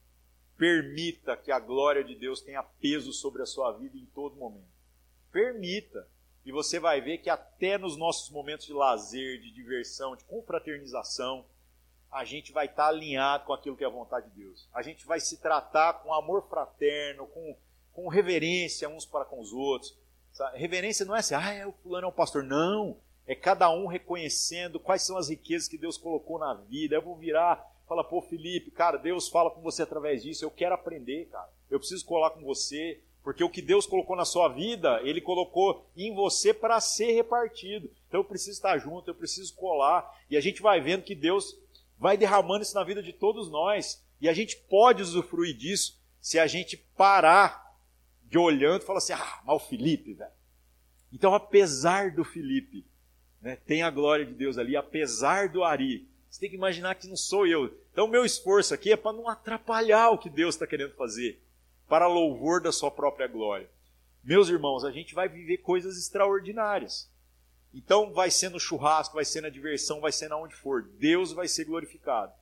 [0.57, 4.73] permita que a glória de Deus tenha peso sobre a sua vida em todo momento.
[5.31, 6.09] Permita.
[6.49, 11.45] E você vai ver que até nos nossos momentos de lazer, de diversão, de confraternização,
[12.11, 14.67] a gente vai estar alinhado com aquilo que é a vontade de Deus.
[14.73, 17.55] A gente vai se tratar com amor fraterno, com,
[17.93, 19.95] com reverência uns para com os outros.
[20.55, 22.43] Reverência não é assim, ah, é, o fulano é o pastor.
[22.43, 22.97] Não.
[23.27, 26.97] É cada um reconhecendo quais são as riquezas que Deus colocou na vida.
[26.97, 30.47] Eu vou virar, fala, pô, Felipe, cara, Deus fala com você através disso.
[30.47, 31.51] Eu quero aprender, cara.
[31.71, 35.87] Eu preciso colar com você Porque o que Deus colocou na sua vida, Ele colocou
[35.97, 37.91] em você para ser repartido.
[38.09, 40.11] Então eu preciso estar junto, eu preciso colar.
[40.31, 41.59] E a gente vai vendo que Deus
[41.99, 44.03] vai derramando isso na vida de todos nós.
[44.21, 47.77] E a gente pode usufruir disso se a gente parar
[48.23, 50.31] de olhando e falar assim: ah, mas o Felipe, velho.
[51.13, 52.85] Então, apesar do Felipe,
[53.41, 57.09] né, tem a glória de Deus ali, apesar do Ari, você tem que imaginar que
[57.09, 57.75] não sou eu.
[57.93, 61.43] Então, meu esforço aqui é para não atrapalhar o que Deus está querendo fazer,
[61.89, 63.69] para louvor da sua própria glória.
[64.23, 67.11] Meus irmãos, a gente vai viver coisas extraordinárias.
[67.73, 70.83] Então, vai ser no churrasco, vai ser na diversão, vai ser na onde for.
[70.83, 72.33] Deus vai ser glorificado.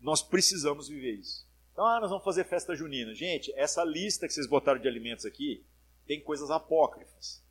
[0.00, 1.46] Nós precisamos viver isso.
[1.72, 3.14] Então, ah, nós vamos fazer festa junina.
[3.14, 5.64] Gente, essa lista que vocês botaram de alimentos aqui
[6.06, 7.44] tem coisas apócrifas.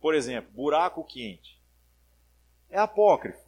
[0.00, 1.60] Por exemplo, buraco quente.
[2.70, 3.42] É apócrifo.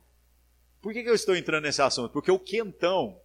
[0.81, 2.13] Por que, eu estou entrando nesse assunto?
[2.13, 3.21] Porque o quentão,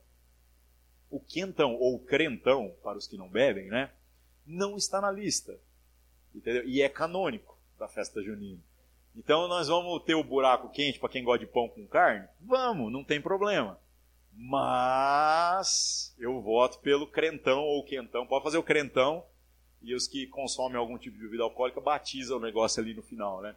[1.10, 3.92] o quentão ou crentão, para os que não bebem, né?
[4.52, 5.58] Não está na lista.
[6.36, 6.68] Entendeu?
[6.68, 8.60] E é canônico da festa junina.
[9.16, 12.28] Então nós vamos ter o buraco quente para quem gosta de pão com carne?
[12.40, 13.80] Vamos, não tem problema.
[14.34, 18.28] Mas eu voto pelo crentão ou quentão.
[18.28, 19.26] Pode fazer o crentão
[19.82, 23.42] e os que consomem algum tipo de bebida alcoólica batizam o negócio ali no final,
[23.42, 23.56] né?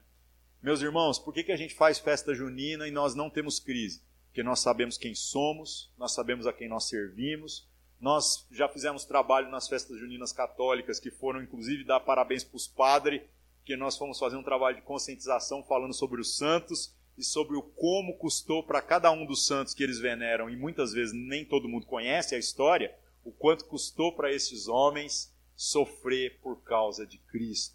[0.63, 4.03] Meus irmãos, por que, que a gente faz festa junina e nós não temos crise?
[4.27, 7.69] Porque nós sabemos quem somos, nós sabemos a quem nós servimos,
[8.05, 12.69] nós já fizemos trabalho nas festas juninas católicas, que foram inclusive dar parabéns para os
[12.69, 13.23] padres,
[13.65, 17.63] que nós fomos fazer um trabalho de conscientização falando sobre os santos e sobre o
[17.63, 21.67] como custou para cada um dos santos que eles veneram, e muitas vezes nem todo
[21.67, 27.75] mundo conhece a história, o quanto custou para esses homens sofrer por causa de Cristo.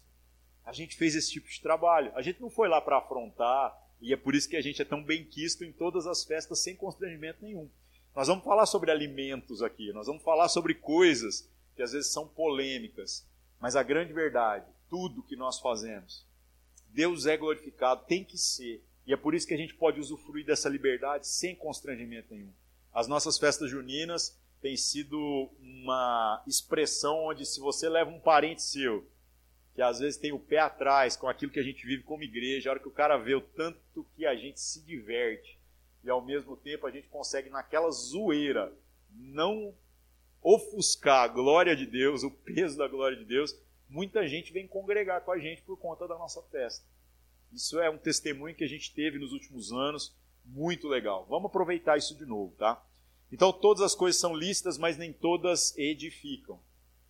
[0.64, 2.12] A gente fez esse tipo de trabalho.
[2.14, 4.84] A gente não foi lá para afrontar, e é por isso que a gente é
[4.84, 7.68] tão bem quisto em todas as festas sem constrangimento nenhum.
[8.14, 12.26] Nós vamos falar sobre alimentos aqui, nós vamos falar sobre coisas que às vezes são
[12.26, 13.26] polêmicas,
[13.60, 16.26] mas a grande verdade, tudo que nós fazemos,
[16.88, 18.84] Deus é glorificado, tem que ser.
[19.06, 22.52] E é por isso que a gente pode usufruir dessa liberdade sem constrangimento nenhum.
[22.92, 29.08] As nossas festas juninas têm sido uma expressão onde se você leva um parente seu,
[29.72, 32.68] que às vezes tem o pé atrás com aquilo que a gente vive como igreja,
[32.68, 35.59] a hora que o cara vê o tanto que a gente se diverte
[36.02, 38.72] e ao mesmo tempo a gente consegue naquela zoeira
[39.10, 39.74] não
[40.42, 43.54] ofuscar a glória de Deus, o peso da glória de Deus,
[43.88, 46.84] muita gente vem congregar com a gente por conta da nossa festa.
[47.52, 51.26] Isso é um testemunho que a gente teve nos últimos anos, muito legal.
[51.28, 52.82] Vamos aproveitar isso de novo, tá?
[53.32, 56.58] Então, todas as coisas são lícitas, mas nem todas edificam.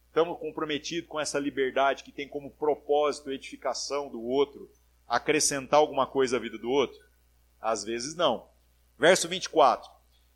[0.09, 4.71] Estamos comprometidos com essa liberdade que tem como propósito a edificação do outro,
[5.07, 6.99] acrescentar alguma coisa à vida do outro?
[7.61, 8.50] Às vezes não.
[9.01, 9.91] Verso 24: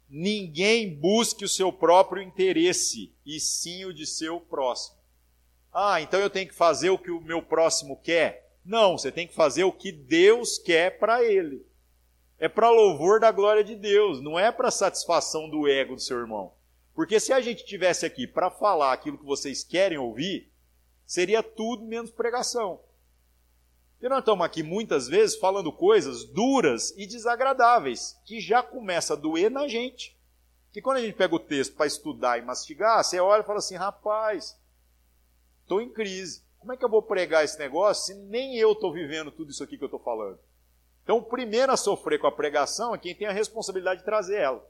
[0.09, 4.96] Ninguém busque o seu próprio interesse, e sim o de seu próximo.
[5.70, 8.57] Ah, então eu tenho que fazer o que o meu próximo quer?
[8.64, 11.66] Não, você tem que fazer o que Deus quer para ele.
[12.38, 16.18] É para louvor da glória de Deus, não é para satisfação do ego do seu
[16.18, 16.55] irmão.
[16.94, 20.50] Porque se a gente tivesse aqui para falar aquilo que vocês querem ouvir,
[21.05, 22.81] seria tudo menos pregação.
[24.05, 29.17] E nós estamos aqui muitas vezes falando coisas duras e desagradáveis, que já começa a
[29.17, 30.14] doer na gente.
[30.71, 33.61] Que quando a gente pega o texto para estudar e mastigar, você olha e fala
[33.61, 34.61] assim: rapaz,
[35.62, 36.43] estou em crise.
[36.59, 39.64] Como é que eu vou pregar esse negócio se nem eu estou vivendo tudo isso
[39.64, 40.38] aqui que eu estou falando?
[41.03, 44.37] Então, o primeiro a sofrer com a pregação é quem tem a responsabilidade de trazer
[44.37, 44.62] ela.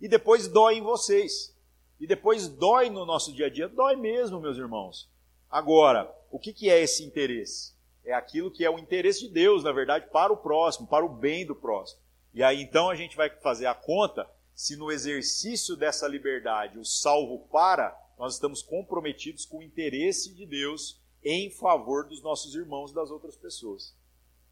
[0.00, 1.56] E depois dói em vocês.
[2.00, 3.68] E depois dói no nosso dia a dia.
[3.68, 5.08] Dói mesmo, meus irmãos.
[5.48, 7.80] Agora, o que, que é esse interesse?
[8.04, 11.08] É aquilo que é o interesse de Deus, na verdade, para o próximo, para o
[11.08, 12.00] bem do próximo.
[12.34, 16.84] E aí então a gente vai fazer a conta se no exercício dessa liberdade o
[16.84, 22.90] salvo para, nós estamos comprometidos com o interesse de Deus em favor dos nossos irmãos
[22.90, 23.96] e das outras pessoas.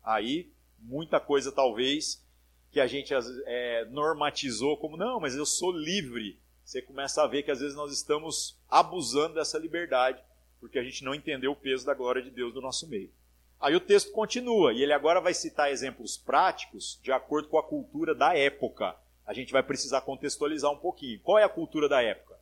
[0.03, 2.25] Aí, muita coisa talvez
[2.71, 3.13] que a gente
[3.47, 6.41] é, normatizou como, não, mas eu sou livre.
[6.65, 10.23] Você começa a ver que às vezes nós estamos abusando dessa liberdade,
[10.61, 13.13] porque a gente não entendeu o peso da glória de Deus do nosso meio.
[13.61, 17.63] Aí o texto continua, e ele agora vai citar exemplos práticos de acordo com a
[17.63, 18.97] cultura da época.
[19.27, 21.21] A gente vai precisar contextualizar um pouquinho.
[21.21, 22.39] Qual é a cultura da época?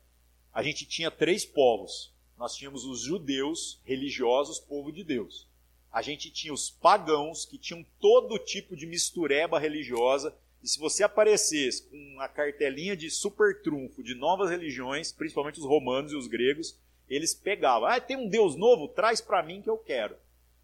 [0.54, 2.12] A gente tinha três povos.
[2.38, 5.48] Nós tínhamos os judeus religiosos, povo de Deus
[5.90, 11.02] a gente tinha os pagãos, que tinham todo tipo de mistureba religiosa, e se você
[11.02, 16.26] aparecesse com uma cartelinha de super trunfo de novas religiões, principalmente os romanos e os
[16.26, 16.76] gregos,
[17.08, 17.88] eles pegavam.
[17.88, 18.88] Ah, tem um Deus novo?
[18.88, 20.16] Traz para mim que eu quero.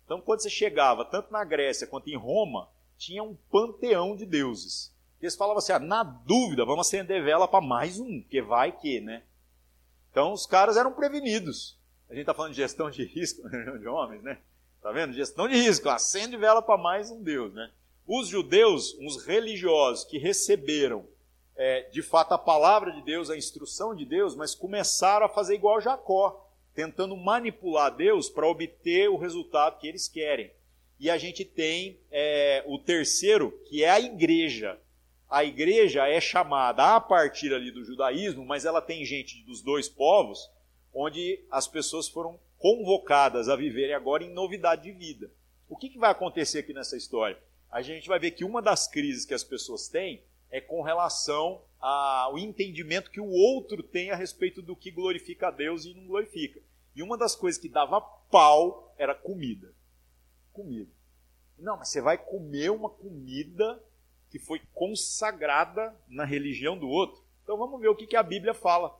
[0.04, 4.92] Então, quando você chegava, tanto na Grécia quanto em Roma, tinha um panteão de deuses.
[5.20, 9.00] Eles falavam assim: ah, na dúvida, vamos acender vela para mais um, que vai que,
[9.00, 9.22] né?
[10.10, 11.78] Então, os caras eram prevenidos.
[12.08, 13.42] A gente está falando de gestão de risco
[13.80, 14.38] de homens, né?
[14.82, 15.14] Tá vendo?
[15.14, 15.88] Gestão de risco.
[15.88, 17.70] Acende vela para mais um Deus, né?
[18.06, 21.06] Os judeus, uns religiosos que receberam
[21.56, 25.54] é, de fato a palavra de Deus, a instrução de Deus, mas começaram a fazer
[25.54, 30.50] igual Jacó, tentando manipular Deus para obter o resultado que eles querem.
[30.98, 34.78] E a gente tem é, o terceiro, que é a igreja.
[35.28, 39.88] A igreja é chamada a partir ali do judaísmo, mas ela tem gente dos dois
[39.88, 40.50] povos,
[40.92, 45.30] onde as pessoas foram convocadas a viverem agora em novidade de vida.
[45.68, 47.38] O que, que vai acontecer aqui nessa história?
[47.70, 51.60] A gente vai ver que uma das crises que as pessoas têm é com relação
[51.80, 56.06] ao entendimento que o outro tem a respeito do que glorifica a Deus e não
[56.06, 56.62] glorifica.
[56.94, 59.72] E uma das coisas que dava pau era comida.
[60.52, 60.90] Comida.
[61.58, 63.82] Não, mas você vai comer uma comida
[64.30, 67.22] que foi consagrada na religião do outro.
[67.42, 68.98] Então vamos ver o que, que a Bíblia fala.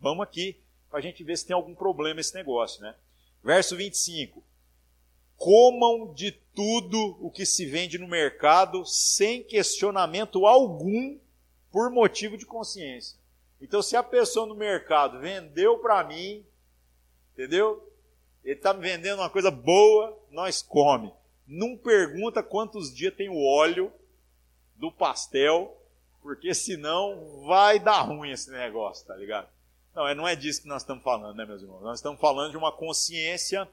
[0.00, 2.82] Vamos aqui, para a gente ver se tem algum problema esse negócio.
[2.82, 2.94] Né?
[3.42, 4.42] Verso 25.
[5.36, 11.18] Comam de tudo o que se vende no mercado, sem questionamento algum,
[11.70, 13.18] por motivo de consciência.
[13.60, 16.44] Então, se a pessoa no mercado vendeu para mim,
[17.34, 17.92] entendeu?
[18.42, 21.12] Ele está vendendo uma coisa boa, nós come.
[21.46, 23.92] Não pergunta quantos dias tem o óleo
[24.76, 25.76] do pastel,
[26.22, 29.48] porque senão vai dar ruim esse negócio, tá ligado?
[29.94, 31.82] Não, é, não é disso que nós estamos falando, né, meus irmãos?
[31.82, 33.68] Nós estamos falando de uma consciência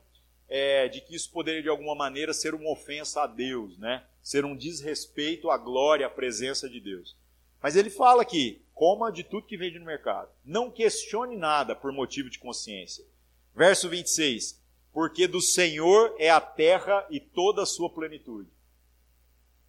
[0.47, 4.03] é, de que isso poderia de alguma maneira ser uma ofensa a Deus, né?
[4.21, 7.15] Ser um desrespeito à glória, à presença de Deus.
[7.61, 10.29] Mas ele fala aqui: coma de tudo que vende no mercado.
[10.43, 13.05] Não questione nada por motivo de consciência.
[13.55, 14.59] Verso 26:
[14.93, 18.49] Porque do Senhor é a terra e toda a sua plenitude.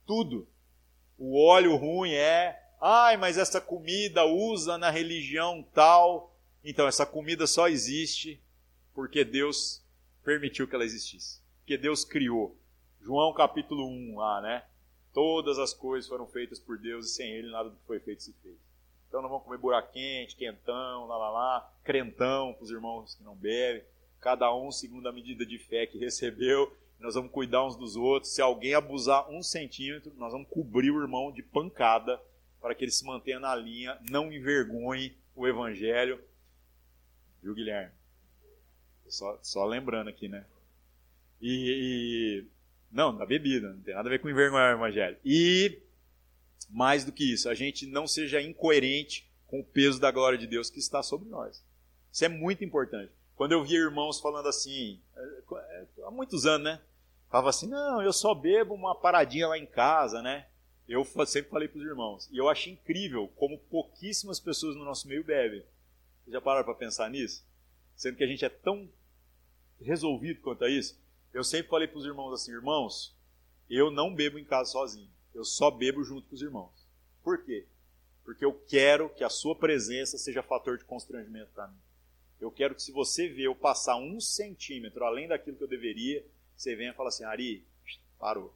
[0.06, 0.46] Tudo.
[1.18, 6.36] O óleo ruim é, ai, mas essa comida usa na religião tal.
[6.64, 8.40] Então, essa comida só existe
[8.94, 9.82] porque Deus
[10.24, 11.40] permitiu que ela existisse.
[11.60, 12.56] Porque Deus criou.
[13.00, 14.64] João capítulo 1 lá, né?
[15.12, 18.22] Todas as coisas foram feitas por Deus e sem Ele nada do que foi feito
[18.22, 18.56] se fez.
[19.12, 23.22] Então não vamos comer buraco quente, quentão, lá lá lá, crentão para os irmãos que
[23.22, 23.84] não bebem.
[24.18, 26.74] Cada um segundo a medida de fé que recebeu.
[26.98, 28.32] Nós vamos cuidar uns dos outros.
[28.32, 32.18] Se alguém abusar um centímetro, nós vamos cobrir o irmão de pancada
[32.58, 36.18] para que ele se mantenha na linha, não envergonhe o evangelho.
[37.42, 37.92] Viu, Guilherme?
[39.08, 40.46] Só, só lembrando aqui, né?
[41.38, 42.46] E, e,
[42.90, 45.18] Não, da bebida, não tem nada a ver com envergonhar o evangelho.
[45.22, 45.82] E,
[46.70, 50.46] mais do que isso, a gente não seja incoerente com o peso da glória de
[50.46, 51.64] Deus que está sobre nós.
[52.10, 53.12] Isso é muito importante.
[53.34, 56.80] Quando eu via irmãos falando assim, é, é, há muitos anos, né?
[57.30, 60.46] Falava assim, não, eu só bebo uma paradinha lá em casa, né?
[60.86, 62.28] Eu sempre falei para os irmãos.
[62.30, 65.64] E eu achei incrível como pouquíssimas pessoas no nosso meio bebem.
[66.22, 67.44] Vocês já pararam para pensar nisso?
[67.96, 68.88] Sendo que a gente é tão
[69.80, 71.00] resolvido quanto a isso,
[71.32, 73.16] eu sempre falei para os irmãos assim: irmãos,
[73.68, 76.86] eu não bebo em casa sozinho, eu só bebo junto com os irmãos.
[77.22, 77.66] Por quê?
[78.24, 81.78] Porque eu quero que a sua presença seja fator de constrangimento para mim.
[82.40, 86.24] Eu quero que se você vê eu passar um centímetro além daquilo que eu deveria,
[86.56, 87.64] você venha e fala assim: Ari,
[88.18, 88.54] parou.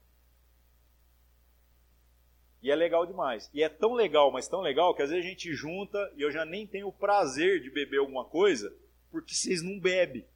[2.63, 3.49] E é legal demais.
[3.55, 6.33] E é tão legal, mas tão legal, que às vezes a gente junta e eu
[6.33, 8.75] já nem tenho o prazer de beber alguma coisa,
[9.11, 10.27] porque vocês não bebem.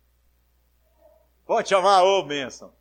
[1.44, 2.72] Pode chamar, ô benção.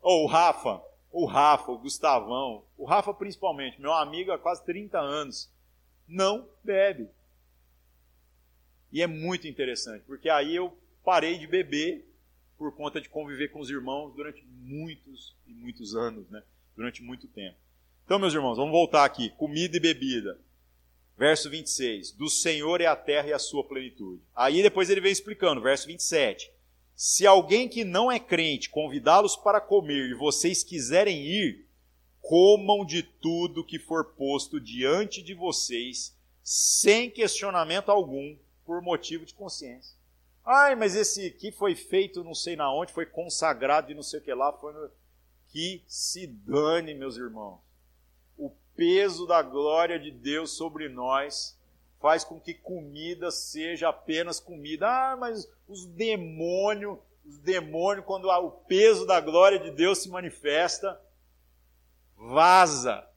[0.00, 0.80] Ou o Rafa,
[1.14, 5.48] o Rafa, o Gustavão, o Rafa principalmente, meu amigo há quase 30 anos,
[6.08, 7.08] não bebe.
[8.90, 12.04] E é muito interessante, porque aí eu parei de beber
[12.58, 16.42] por conta de conviver com os irmãos durante muitos e muitos anos, né?
[16.76, 17.56] Durante muito tempo.
[18.04, 19.30] Então, meus irmãos, vamos voltar aqui.
[19.30, 20.36] Comida e bebida.
[21.16, 22.10] Verso 26.
[22.10, 24.20] Do Senhor é a terra e a sua plenitude.
[24.34, 26.50] Aí depois ele vem explicando, verso 27.
[26.94, 31.66] Se alguém que não é crente convidá-los para comer e vocês quiserem ir,
[32.20, 39.34] comam de tudo que for posto diante de vocês, sem questionamento algum, por motivo de
[39.34, 39.94] consciência.
[40.44, 44.20] Ai, mas esse aqui foi feito não sei na onde, foi consagrado e não sei
[44.20, 44.90] o que lá, foi no...
[45.48, 47.60] que se dane, meus irmãos.
[48.38, 51.58] O peso da glória de Deus sobre nós
[52.04, 54.86] faz com que comida seja apenas comida.
[54.86, 61.00] Ah, mas os demônios, os demônios, quando o peso da glória de Deus se manifesta,
[62.14, 63.08] vaza,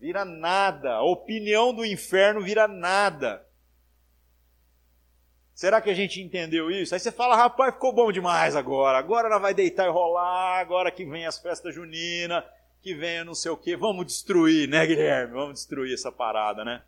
[0.00, 0.94] vira nada.
[0.94, 3.46] A opinião do inferno vira nada.
[5.54, 6.94] Será que a gente entendeu isso?
[6.94, 8.98] Aí você fala, rapaz, ficou bom demais agora.
[8.98, 10.58] Agora ela vai deitar e rolar.
[10.58, 12.42] Agora que vem as festas juninas,
[12.82, 13.76] que vem não sei o quê.
[13.76, 15.34] Vamos destruir, né, Guilherme?
[15.34, 16.82] Vamos destruir essa parada, né?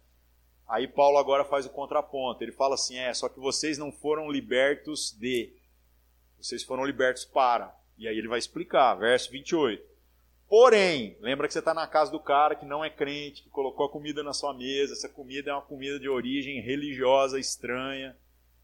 [0.71, 2.45] Aí Paulo agora faz o contraponto.
[2.45, 5.53] Ele fala assim: é, só que vocês não foram libertos de.
[6.41, 7.77] Vocês foram libertos para.
[7.99, 9.85] E aí ele vai explicar, verso 28.
[10.49, 13.85] Porém, lembra que você está na casa do cara que não é crente, que colocou
[13.85, 14.93] a comida na sua mesa.
[14.93, 18.17] Essa comida é uma comida de origem religiosa estranha.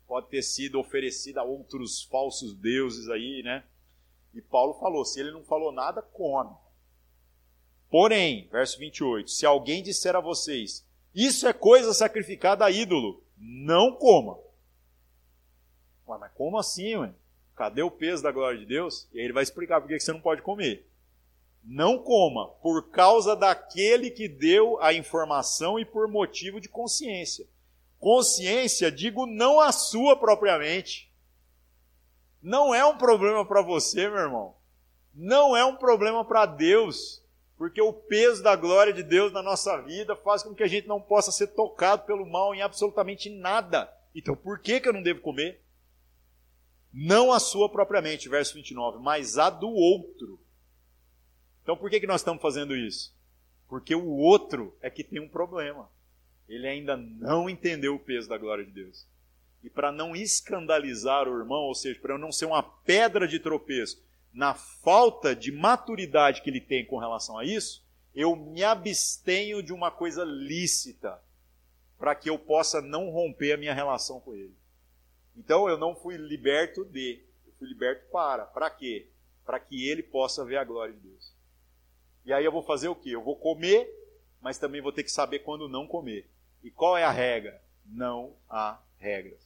[0.06, 3.64] Pode ter sido oferecida a outros falsos deuses aí, né?
[4.32, 6.54] E Paulo falou: se ele não falou nada, come.
[7.90, 10.85] Porém, verso 28, se alguém disser a vocês,
[11.16, 14.38] isso é coisa sacrificada a ídolo, não coma.
[16.06, 17.14] Ué, mas como assim, ué?
[17.56, 19.08] Cadê o peso da glória de Deus?
[19.14, 20.86] E aí ele vai explicar por que você não pode comer.
[21.64, 27.48] Não coma, por causa daquele que deu a informação e por motivo de consciência.
[27.98, 31.10] Consciência, digo, não a sua propriamente.
[32.42, 34.54] Não é um problema para você, meu irmão.
[35.14, 37.24] Não é um problema para Deus.
[37.56, 40.86] Porque o peso da glória de Deus na nossa vida faz com que a gente
[40.86, 43.90] não possa ser tocado pelo mal em absolutamente nada.
[44.14, 45.62] Então, por que, que eu não devo comer?
[46.92, 50.40] Não a sua propriamente, verso 29, mas a do outro.
[51.62, 53.14] Então, por que, que nós estamos fazendo isso?
[53.68, 55.90] Porque o outro é que tem um problema.
[56.48, 59.06] Ele ainda não entendeu o peso da glória de Deus.
[59.64, 63.40] E para não escandalizar o irmão, ou seja, para eu não ser uma pedra de
[63.40, 64.00] tropeço,
[64.36, 67.82] na falta de maturidade que ele tem com relação a isso,
[68.14, 71.18] eu me abstenho de uma coisa lícita
[71.98, 74.54] para que eu possa não romper a minha relação com ele.
[75.34, 78.44] Então eu não fui liberto de, eu fui liberto para.
[78.44, 79.08] Para quê?
[79.42, 81.32] Para que ele possa ver a glória de Deus.
[82.26, 83.10] E aí eu vou fazer o quê?
[83.10, 83.88] Eu vou comer,
[84.42, 86.28] mas também vou ter que saber quando não comer.
[86.62, 87.58] E qual é a regra?
[87.86, 89.45] Não há regras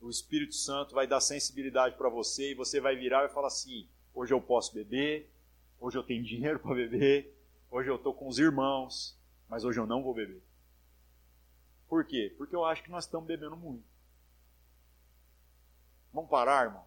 [0.00, 3.88] o Espírito Santo vai dar sensibilidade para você e você vai virar e falar assim:
[4.14, 5.30] hoje eu posso beber,
[5.80, 7.34] hoje eu tenho dinheiro para beber,
[7.70, 9.18] hoje eu estou com os irmãos,
[9.48, 10.42] mas hoje eu não vou beber.
[11.88, 12.34] Por quê?
[12.36, 13.84] Porque eu acho que nós estamos bebendo muito.
[16.12, 16.84] Vamos parar, irmão?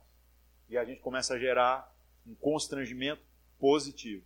[0.69, 1.91] E a gente começa a gerar
[2.25, 3.21] um constrangimento
[3.59, 4.23] positivo.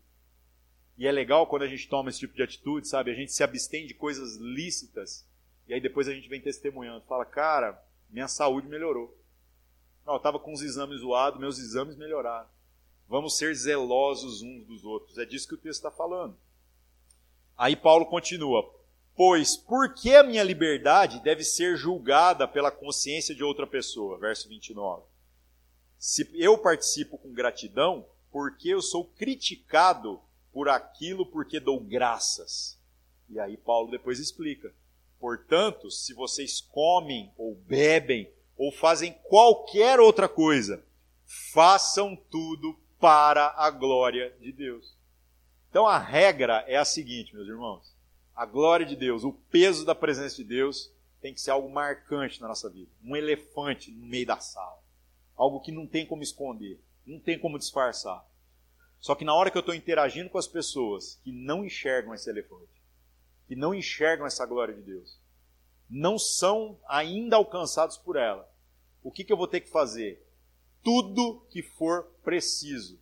[0.97, 3.11] E é legal quando a gente toma esse tipo de atitude, sabe?
[3.11, 5.25] A gente se abstém de coisas lícitas
[5.67, 7.05] e aí depois a gente vem testemunhando.
[7.05, 9.15] Fala, cara, minha saúde melhorou.
[10.05, 12.47] Não, eu estava com os exames zoados, meus exames melhoraram.
[13.07, 15.17] Vamos ser zelosos uns dos outros.
[15.17, 16.37] É disso que o texto está falando.
[17.57, 18.69] Aí Paulo continua:
[19.15, 24.17] Pois por que a minha liberdade deve ser julgada pela consciência de outra pessoa?
[24.17, 25.03] Verso 29.
[25.97, 30.19] Se eu participo com gratidão, porque eu sou criticado
[30.51, 32.77] por aquilo porque dou graças.
[33.29, 34.73] E aí Paulo depois explica.
[35.19, 40.83] Portanto, se vocês comem ou bebem ou fazem qualquer outra coisa,
[41.25, 44.95] façam tudo para a glória de Deus.
[45.69, 47.93] Então a regra é a seguinte, meus irmãos:
[48.35, 50.91] a glória de Deus, o peso da presença de Deus
[51.21, 54.79] tem que ser algo marcante na nossa vida, um elefante no meio da sala,
[55.35, 58.25] algo que não tem como esconder, não tem como disfarçar.
[58.99, 62.29] Só que na hora que eu estou interagindo com as pessoas que não enxergam esse
[62.29, 62.81] elefante,
[63.47, 65.19] que não enxergam essa glória de Deus,
[65.89, 68.49] não são ainda alcançados por ela.
[69.03, 70.25] O que, que eu vou ter que fazer?
[70.83, 72.99] Tudo que for preciso.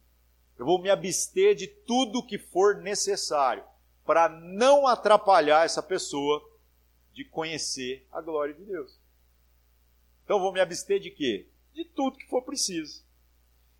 [0.57, 3.63] Eu vou me abster de tudo que for necessário
[4.05, 6.43] para não atrapalhar essa pessoa
[7.13, 8.99] de conhecer a glória de Deus.
[10.23, 11.47] Então vou me abster de quê?
[11.73, 13.03] De tudo que for preciso.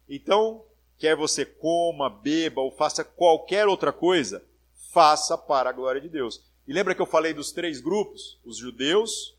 [0.07, 0.65] Então,
[0.97, 4.43] quer você coma, beba ou faça qualquer outra coisa,
[4.91, 6.43] faça para a glória de Deus.
[6.65, 8.39] E lembra que eu falei dos três grupos?
[8.43, 9.37] Os judeus,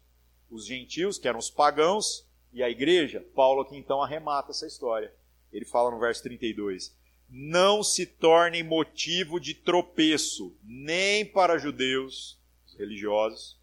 [0.50, 3.26] os gentios, que eram os pagãos, e a igreja?
[3.34, 5.12] Paulo aqui então arremata essa história.
[5.52, 6.94] Ele fala no verso 32:
[7.28, 13.58] Não se tornem motivo de tropeço, nem para judeus, os religiosos,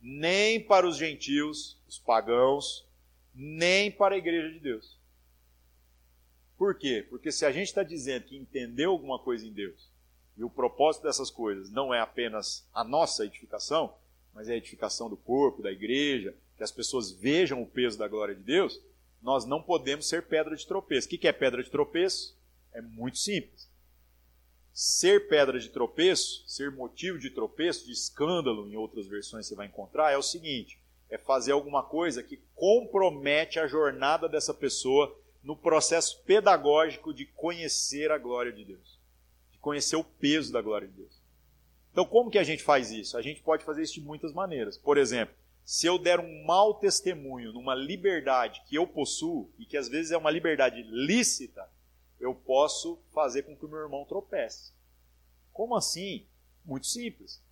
[0.00, 2.86] nem para os gentios, os pagãos,
[3.34, 4.98] nem para a igreja de Deus.
[6.56, 7.06] Por quê?
[7.08, 9.90] Porque se a gente está dizendo que entendeu alguma coisa em Deus,
[10.36, 13.94] e o propósito dessas coisas não é apenas a nossa edificação,
[14.32, 18.08] mas é a edificação do corpo, da igreja, que as pessoas vejam o peso da
[18.08, 18.80] glória de Deus,
[19.22, 21.06] nós não podemos ser pedra de tropeço.
[21.06, 22.36] O que é pedra de tropeço?
[22.72, 23.70] É muito simples.
[24.72, 29.66] Ser pedra de tropeço, ser motivo de tropeço, de escândalo, em outras versões você vai
[29.66, 35.56] encontrar, é o seguinte: é fazer alguma coisa que compromete a jornada dessa pessoa no
[35.56, 39.03] processo pedagógico de conhecer a glória de Deus
[39.64, 41.20] conhecer o peso da glória de Deus.
[41.90, 43.16] Então, como que a gente faz isso?
[43.16, 44.76] A gente pode fazer isso de muitas maneiras.
[44.76, 45.34] Por exemplo,
[45.64, 50.12] se eu der um mau testemunho numa liberdade que eu possuo, e que às vezes
[50.12, 51.66] é uma liberdade lícita,
[52.20, 54.72] eu posso fazer com que o meu irmão tropece.
[55.52, 56.26] Como assim?
[56.64, 57.42] Muito simples.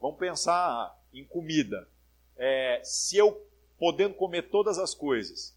[0.00, 1.88] Vamos pensar em comida.
[2.36, 3.46] É, se eu,
[3.78, 5.56] podendo comer todas as coisas,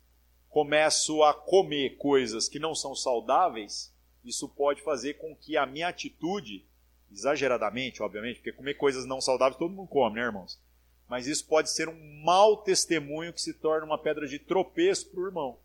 [0.50, 3.94] começo a comer coisas que não são saudáveis,
[4.26, 6.66] isso pode fazer com que a minha atitude,
[7.12, 10.60] exageradamente, obviamente, porque comer coisas não saudáveis todo mundo come, né, irmãos?
[11.08, 15.20] Mas isso pode ser um mau testemunho que se torna uma pedra de tropeço para
[15.20, 15.60] o irmão.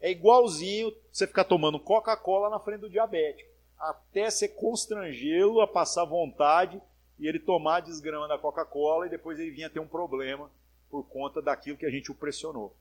[0.00, 6.04] É igualzinho você ficar tomando Coca-Cola na frente do diabético, até você constrangê-lo a passar
[6.04, 6.80] vontade
[7.18, 10.50] e ele tomar a desgrama da Coca-Cola e depois ele vinha ter um problema
[10.90, 12.76] por conta daquilo que a gente o pressionou.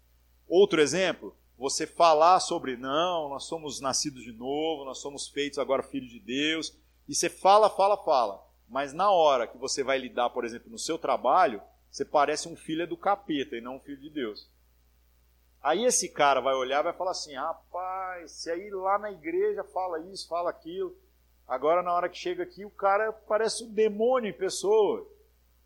[0.48, 5.84] Outro exemplo, você falar sobre, não, nós somos nascidos de novo, nós somos feitos agora
[5.84, 6.76] filhos de Deus,
[7.08, 10.80] e você fala, fala, fala, mas na hora que você vai lidar, por exemplo, no
[10.80, 14.50] seu trabalho, você parece um filho do capeta e não um filho de Deus.
[15.62, 19.64] Aí esse cara vai olhar e vai falar assim: rapaz, se aí lá na igreja
[19.64, 20.98] fala isso, fala aquilo,
[21.48, 25.08] agora na hora que chega aqui o cara parece um demônio em pessoa.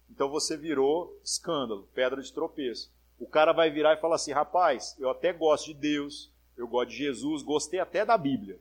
[0.10, 2.94] Então você virou escândalo, pedra de tropeço.
[3.18, 6.90] O cara vai virar e falar assim: rapaz, eu até gosto de Deus, eu gosto
[6.90, 8.60] de Jesus, gostei até da Bíblia,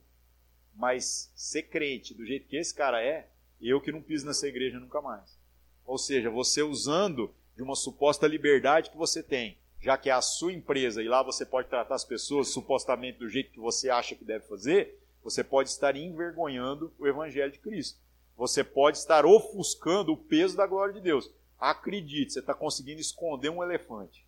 [0.74, 3.28] mas ser crente do jeito que esse cara é,
[3.60, 5.38] eu que não piso nessa igreja nunca mais.
[5.84, 10.22] Ou seja, você usando de uma suposta liberdade que você tem, já que é a
[10.22, 14.14] sua empresa e lá você pode tratar as pessoas supostamente do jeito que você acha
[14.14, 17.98] que deve fazer, você pode estar envergonhando o Evangelho de Cristo.
[18.36, 21.30] Você pode estar ofuscando o peso da glória de Deus.
[21.58, 24.26] Acredite, você está conseguindo esconder um elefante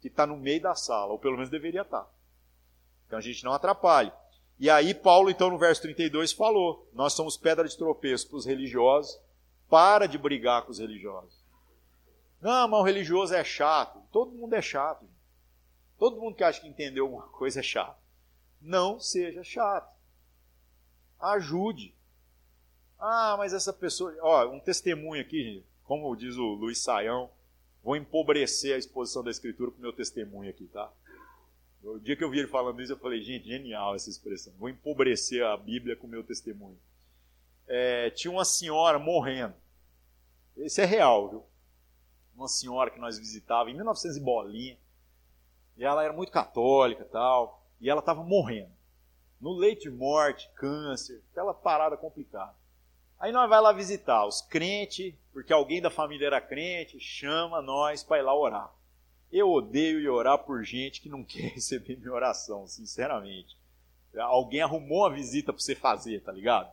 [0.00, 2.02] que está no meio da sala, ou pelo menos deveria estar.
[2.02, 2.10] Tá.
[3.06, 4.12] Então a gente não atrapalhe.
[4.58, 8.46] E aí, Paulo, então, no verso 32, falou: Nós somos pedra de tropeço para os
[8.46, 9.18] religiosos,
[9.68, 11.38] para de brigar com os religiosos.
[12.40, 14.00] Não, mas o religioso é chato.
[14.12, 15.04] Todo mundo é chato.
[15.98, 17.98] Todo mundo que acha que entendeu alguma coisa é chato.
[18.60, 19.96] Não seja chato.
[21.20, 21.94] Ajude.
[22.98, 24.14] Ah, mas essa pessoa.
[24.20, 25.66] Ó, um testemunho aqui, gente.
[25.84, 27.30] Como diz o Luiz Saião,
[27.88, 30.92] Vou empobrecer a exposição da Escritura com o meu testemunho aqui, tá?
[31.82, 34.52] O dia que eu vi ele falando isso, eu falei, gente, genial essa expressão.
[34.58, 36.78] Vou empobrecer a Bíblia com o meu testemunho.
[37.66, 39.54] É, tinha uma senhora morrendo.
[40.58, 41.44] Isso é real, viu?
[42.36, 44.78] Uma senhora que nós visitávamos em 1900 e bolinha.
[45.78, 47.66] E ela era muito católica tal.
[47.80, 48.70] E ela estava morrendo.
[49.40, 52.54] No leite de morte, câncer, aquela parada complicada.
[53.18, 58.04] Aí nós vai lá visitar os crentes, porque alguém da família era crente, chama nós
[58.04, 58.72] para ir lá orar.
[59.30, 63.56] Eu odeio ir orar por gente que não quer receber minha oração, sinceramente.
[64.16, 66.72] Alguém arrumou uma visita para você fazer, tá ligado?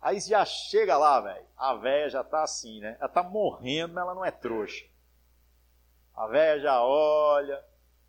[0.00, 1.44] Aí já chega lá, velho.
[1.56, 2.96] A véia já tá assim, né?
[3.00, 4.84] Ela tá morrendo, mas ela não é trouxa.
[6.14, 7.64] A véia já olha.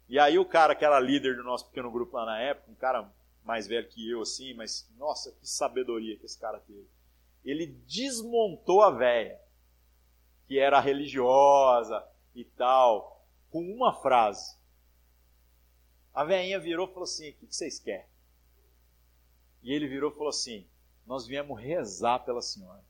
[0.08, 2.76] E aí o cara que era líder do nosso pequeno grupo lá na época, um
[2.76, 3.10] cara
[3.44, 6.88] mais velho que eu, assim, mas nossa, que sabedoria que esse cara teve
[7.44, 9.40] ele desmontou a véia,
[10.48, 14.58] que era religiosa e tal, com uma frase.
[16.14, 18.08] A veinha virou e falou assim: O que vocês querem?
[19.62, 20.68] E ele virou e falou assim:
[21.06, 22.84] Nós viemos rezar pela senhora.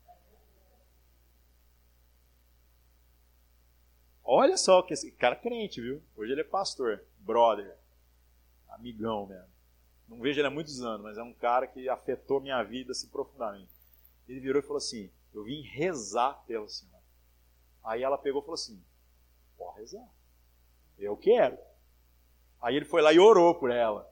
[4.24, 6.04] Olha só que esse cara é crente, viu?
[6.16, 7.76] Hoje ele é pastor, brother,
[8.70, 9.50] amigão mesmo.
[10.08, 13.08] Não vejo ele há muitos anos, mas é um cara que afetou minha vida assim
[13.10, 13.78] profundamente.
[14.30, 17.03] Ele virou e falou assim: Eu vim rezar pela senhora.
[17.84, 18.80] Aí ela pegou e falou assim:
[19.57, 20.07] Pode rezar.
[20.99, 21.57] Eu quero.
[22.61, 24.07] Aí ele foi lá e orou por ela.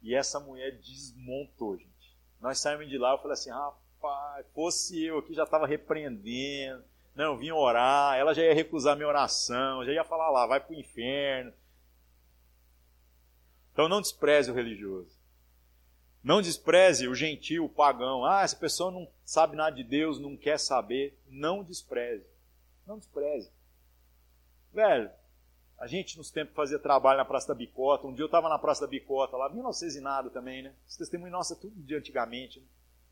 [0.00, 2.16] E essa mulher desmontou, gente.
[2.40, 6.84] Nós saímos de lá, eu falei assim: Rapaz, fosse eu aqui já estava repreendendo.
[7.14, 8.16] Não, eu vim orar.
[8.16, 11.52] Ela já ia recusar minha oração, já ia falar lá, vai para o inferno.
[13.72, 15.21] Então não despreze o religioso.
[16.22, 18.24] Não despreze o gentil, o pagão.
[18.24, 21.18] Ah, essa pessoa não sabe nada de Deus, não quer saber.
[21.28, 22.24] Não despreze.
[22.86, 23.50] Não despreze.
[24.72, 25.10] Velho,
[25.78, 28.06] a gente nos tempos fazia trabalho na Praça da Bicota.
[28.06, 30.72] Um dia eu estava na Praça da Bicota, lá, 1900 e nada também, né?
[30.88, 32.60] Esse testemunho nosso é tudo de antigamente.
[32.60, 32.66] Né?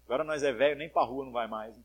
[0.04, 1.76] Agora nós é velho, nem pra rua não vai mais.
[1.76, 1.82] Né?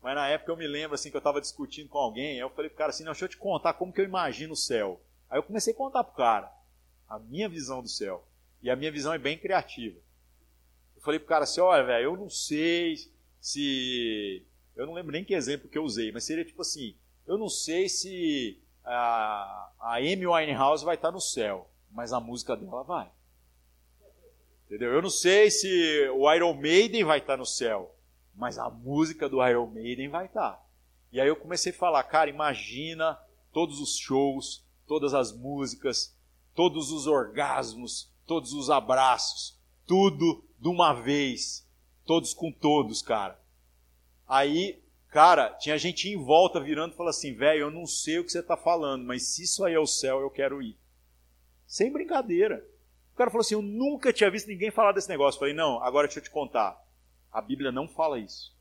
[0.00, 2.50] Mas na época eu me lembro assim que eu estava discutindo com alguém, aí eu
[2.50, 5.00] falei pro cara assim, não, deixa eu te contar como que eu imagino o céu.
[5.28, 6.52] Aí eu comecei a contar pro cara
[7.08, 8.24] a minha visão do céu.
[8.62, 10.05] E a minha visão é bem criativa
[11.06, 12.96] falei pro cara assim, olha, velho, eu não sei
[13.40, 14.44] se.
[14.74, 16.96] Eu não lembro nem que exemplo que eu usei, mas seria tipo assim,
[17.26, 22.56] eu não sei se a, a Amy Winehouse vai estar no céu, mas a música
[22.56, 23.10] dela vai.
[24.66, 24.92] Entendeu?
[24.92, 27.94] Eu não sei se o Iron Maiden vai estar no céu,
[28.34, 30.60] mas a música do Iron Maiden vai estar.
[31.12, 33.18] E aí eu comecei a falar, cara, imagina
[33.52, 36.14] todos os shows, todas as músicas,
[36.52, 41.66] todos os orgasmos, todos os abraços, tudo de uma vez,
[42.04, 43.38] todos com todos, cara.
[44.26, 48.24] Aí, cara, tinha gente em volta virando e falando assim, velho, eu não sei o
[48.24, 50.76] que você está falando, mas se isso aí é o céu, eu quero ir.
[51.66, 52.64] Sem brincadeira.
[53.12, 55.36] O cara falou assim: Eu nunca tinha visto ninguém falar desse negócio.
[55.36, 56.78] Eu falei: Não, agora deixa eu te contar.
[57.32, 58.54] A Bíblia não fala isso.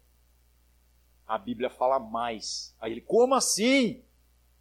[1.27, 2.73] A Bíblia fala mais.
[2.79, 4.01] Aí ele: Como assim?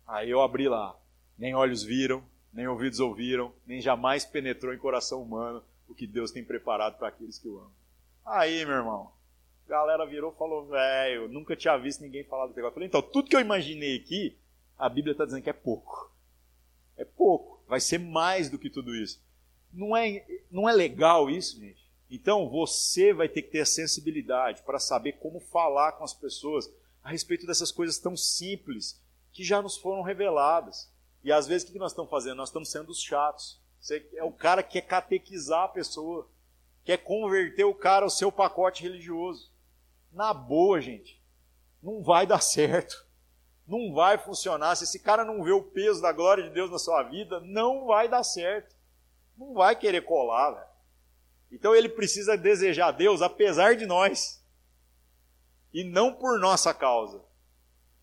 [0.04, 0.98] Aí eu abri lá.
[1.38, 6.30] Nem olhos viram, nem ouvidos ouviram, nem jamais penetrou em coração humano o que Deus
[6.30, 7.72] tem preparado para aqueles que o amam.
[8.24, 9.12] Aí, meu irmão,
[9.68, 12.70] galera virou e falou: Velho, nunca tinha visto ninguém falar desse negócio.
[12.70, 14.36] Eu falei: Então, tudo que eu imaginei aqui,
[14.78, 16.12] a Bíblia está dizendo que é pouco.
[16.96, 17.62] É pouco.
[17.68, 19.22] Vai ser mais do que tudo isso.
[19.72, 21.84] Não é, não é legal isso, gente?
[22.10, 26.70] Então você vai ter que ter a sensibilidade para saber como falar com as pessoas
[27.02, 29.00] a respeito dessas coisas tão simples
[29.32, 30.88] que já nos foram reveladas.
[31.24, 32.36] E às vezes o que nós estamos fazendo?
[32.36, 33.60] Nós estamos sendo os chatos.
[33.84, 36.26] Você é o cara que quer catequizar a pessoa,
[36.84, 39.52] quer converter o cara ao seu pacote religioso.
[40.10, 41.22] Na boa, gente,
[41.82, 43.04] não vai dar certo.
[43.66, 44.76] Não vai funcionar.
[44.76, 47.86] Se esse cara não vê o peso da glória de Deus na sua vida, não
[47.86, 48.74] vai dar certo
[49.36, 50.66] não vai querer colar, velho.
[51.50, 54.42] Então ele precisa desejar Deus apesar de nós.
[55.72, 57.22] E não por nossa causa.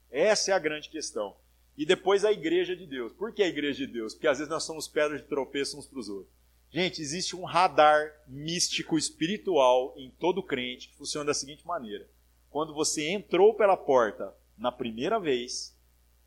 [0.10, 1.36] Essa é a grande questão.
[1.78, 3.14] E depois a igreja de Deus.
[3.14, 4.14] Por que a igreja de Deus?
[4.14, 6.34] Porque às vezes nós somos pedras de tropeço uns para os outros.
[6.70, 12.08] Gente, existe um radar místico espiritual em todo crente que funciona da seguinte maneira:
[12.50, 15.76] quando você entrou pela porta na primeira vez,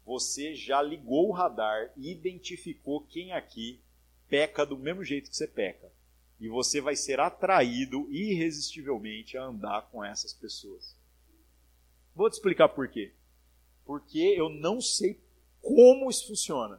[0.05, 3.81] você já ligou o radar e identificou quem aqui
[4.29, 5.91] peca do mesmo jeito que você peca.
[6.39, 10.95] E você vai ser atraído irresistivelmente a andar com essas pessoas.
[12.15, 13.13] Vou te explicar por quê.
[13.85, 15.21] Porque eu não sei
[15.65, 16.79] como isso funciona.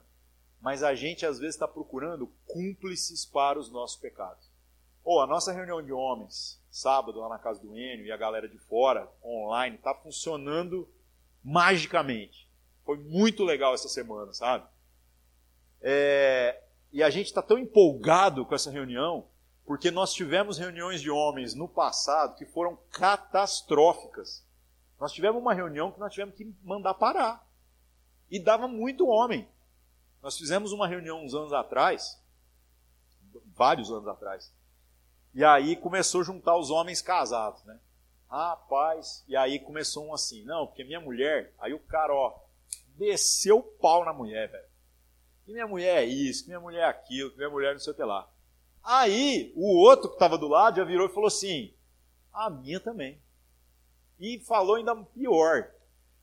[0.62, 4.50] Mas a gente às vezes está procurando cúmplices para os nossos pecados.
[5.04, 8.18] Ou oh, a nossa reunião de homens, sábado, lá na casa do Enio, e a
[8.18, 10.90] galera de fora, online, está funcionando
[11.44, 12.50] magicamente.
[12.84, 14.66] Foi muito legal essa semana, sabe?
[15.82, 16.60] É,
[16.92, 19.28] e a gente está tão empolgado com essa reunião,
[19.66, 24.44] porque nós tivemos reuniões de homens no passado que foram catastróficas.
[25.00, 27.45] Nós tivemos uma reunião que nós tivemos que mandar parar.
[28.36, 29.48] E dava muito homem.
[30.22, 32.22] Nós fizemos uma reunião uns anos atrás,
[33.56, 34.52] vários anos atrás.
[35.34, 37.80] E aí começou a juntar os homens casados, né?
[38.30, 42.38] Rapaz, e aí começou um assim, não, porque minha mulher, aí o cara, ó,
[42.98, 44.76] desceu o pau na mulher, velho
[45.46, 47.94] que minha mulher é isso, que minha mulher é aquilo, que minha mulher não sei
[47.94, 48.28] o que lá.
[48.84, 51.72] Aí, o outro que estava do lado já virou e falou assim:
[52.34, 53.22] a minha também.
[54.20, 55.72] E falou ainda pior.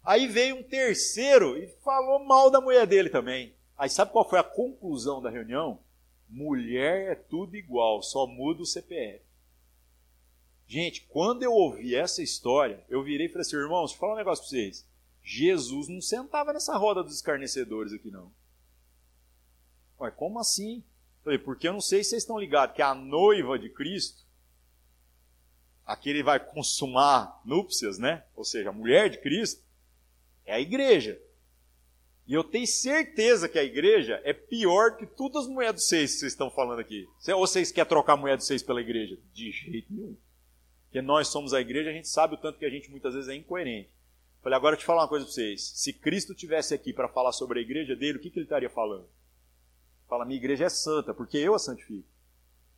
[0.05, 3.55] Aí veio um terceiro e falou mal da mulher dele também.
[3.77, 5.79] Aí sabe qual foi a conclusão da reunião?
[6.29, 9.23] Mulher é tudo igual, só muda o CPF.
[10.67, 14.15] Gente, quando eu ouvi essa história, eu virei e falei assim, irmãos, deixa eu falar
[14.15, 14.87] um negócio para vocês.
[15.23, 18.33] Jesus não sentava nessa roda dos escarnecedores aqui, não.
[20.01, 20.83] Ué, como assim?
[21.23, 24.25] Falei, porque eu não sei se vocês estão ligados que a noiva de Cristo,
[25.87, 28.25] aqui ele vai consumar núpcias, né?
[28.35, 29.63] Ou seja, a mulher de Cristo,
[30.53, 31.21] é a igreja.
[32.27, 36.13] E eu tenho certeza que a igreja é pior que todas as mulheres dos seis
[36.13, 37.09] que vocês estão falando aqui.
[37.29, 39.19] Ou vocês querem trocar a mulher dos seis pela igreja?
[39.33, 40.17] De jeito nenhum.
[40.85, 43.29] Porque nós somos a igreja, a gente sabe o tanto que a gente muitas vezes
[43.29, 43.91] é incoerente.
[44.43, 45.73] Falei, agora eu te falar uma coisa para vocês.
[45.75, 48.69] Se Cristo tivesse aqui para falar sobre a igreja dele, o que, que ele estaria
[48.69, 49.09] falando?
[50.09, 52.09] Fala, minha igreja é santa, porque eu a santifico.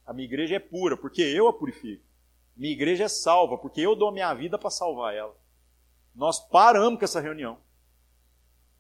[0.07, 2.05] A minha igreja é pura, porque eu a purifico.
[2.57, 5.35] Minha igreja é salva, porque eu dou a minha vida para salvar ela.
[6.15, 7.59] Nós paramos com essa reunião.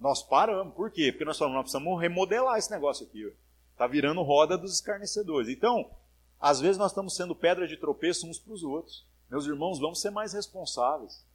[0.05, 0.75] Nós paramos.
[0.75, 1.11] Por quê?
[1.11, 3.35] Porque nós falamos, nós precisamos remodelar esse negócio aqui.
[3.73, 5.49] Está virando roda dos escarnecedores.
[5.49, 5.91] Então,
[6.39, 9.07] às vezes nós estamos sendo pedra de tropeço uns para os outros.
[9.31, 11.27] Meus irmãos, vamos ser mais responsáveis.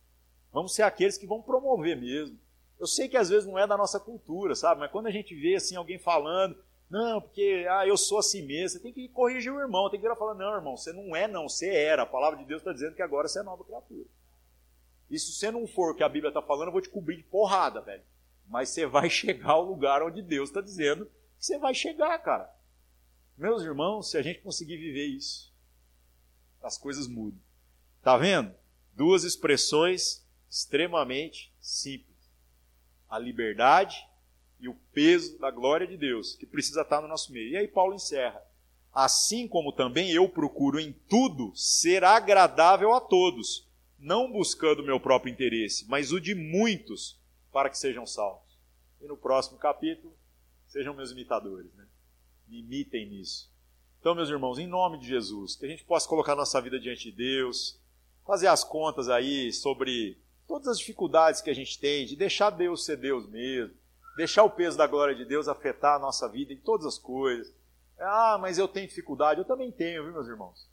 [0.53, 2.38] Vamos ser aqueles que vão promover mesmo.
[2.80, 4.82] Eu sei que às vezes não é da nossa cultura, sabe?
[4.82, 6.55] Mas quando a gente vê assim alguém falando,
[6.88, 8.78] não, porque ah, eu sou assim mesmo.
[8.78, 11.15] Você tem que corrigir o irmão, tem que ir lá falar, não, irmão, você não
[11.15, 12.03] é, não, você era.
[12.03, 14.05] A palavra de Deus está dizendo que agora você é nova criatura.
[15.09, 17.17] E se você não for o que a Bíblia está falando, eu vou te cobrir
[17.17, 18.03] de porrada, velho.
[18.50, 22.54] Mas você vai chegar ao lugar onde Deus está dizendo que você vai chegar, cara.
[23.38, 25.54] Meus irmãos, se a gente conseguir viver isso,
[26.62, 27.39] as coisas mudam.
[28.02, 28.54] Tá vendo?
[28.93, 32.18] Duas expressões extremamente simples:
[33.10, 34.06] a liberdade
[34.60, 37.52] e o peso da glória de Deus que precisa estar no nosso meio.
[37.52, 38.43] E aí Paulo encerra:
[38.93, 45.00] Assim como também eu procuro em tudo ser agradável a todos, não buscando o meu
[45.00, 47.18] próprio interesse, mas o de muitos,
[47.52, 48.58] para que sejam salvos.
[49.02, 50.14] E no próximo capítulo,
[50.68, 51.88] sejam meus imitadores, né?
[52.47, 53.52] Me imitem nisso.
[54.00, 57.12] Então, meus irmãos, em nome de Jesus, que a gente possa colocar nossa vida diante
[57.12, 57.80] de Deus,
[58.26, 62.86] fazer as contas aí sobre todas as dificuldades que a gente tem, de deixar Deus
[62.86, 63.76] ser Deus mesmo,
[64.16, 67.54] deixar o peso da glória de Deus afetar a nossa vida em todas as coisas.
[68.00, 69.39] Ah, mas eu tenho dificuldade.
[69.39, 70.70] Eu também tenho, viu, meus irmãos?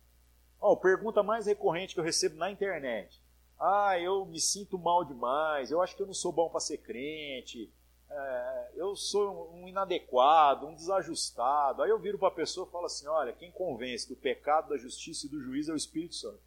[0.61, 3.21] Oh, pergunta mais recorrente que eu recebo na internet.
[3.59, 6.79] Ah, eu me sinto mal demais, eu acho que eu não sou bom para ser
[6.79, 7.73] crente,
[8.09, 11.83] é, eu sou um inadequado, um desajustado.
[11.83, 14.77] Aí eu viro para a pessoa e falo assim: olha, quem convence do pecado, da
[14.77, 16.41] justiça e do juízo é o Espírito Santo.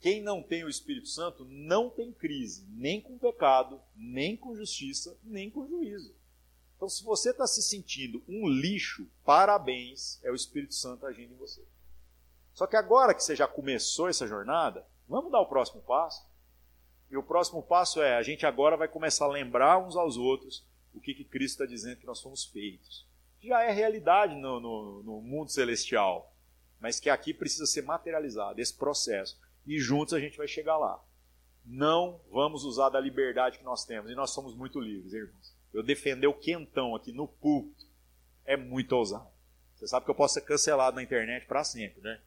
[0.00, 5.16] Quem não tem o Espírito Santo não tem crise, nem com pecado, nem com justiça,
[5.22, 6.14] nem com juízo.
[6.74, 11.36] Então, se você está se sentindo um lixo, parabéns, é o Espírito Santo agindo em
[11.36, 11.62] você.
[12.54, 16.24] Só que agora que você já começou essa jornada, vamos dar o próximo passo.
[17.10, 20.64] E o próximo passo é: a gente agora vai começar a lembrar uns aos outros
[20.94, 23.06] o que, que Cristo está dizendo que nós somos feitos.
[23.42, 26.32] Já é realidade no, no, no mundo celestial,
[26.78, 29.38] mas que aqui precisa ser materializado, esse processo.
[29.66, 31.02] E juntos a gente vai chegar lá.
[31.64, 35.54] Não vamos usar da liberdade que nós temos, e nós somos muito livres, irmãos.
[35.72, 37.86] Eu defender o quentão aqui no púlpito
[38.44, 39.28] é muito ousado.
[39.74, 42.20] Você sabe que eu posso ser cancelado na internet para sempre, né?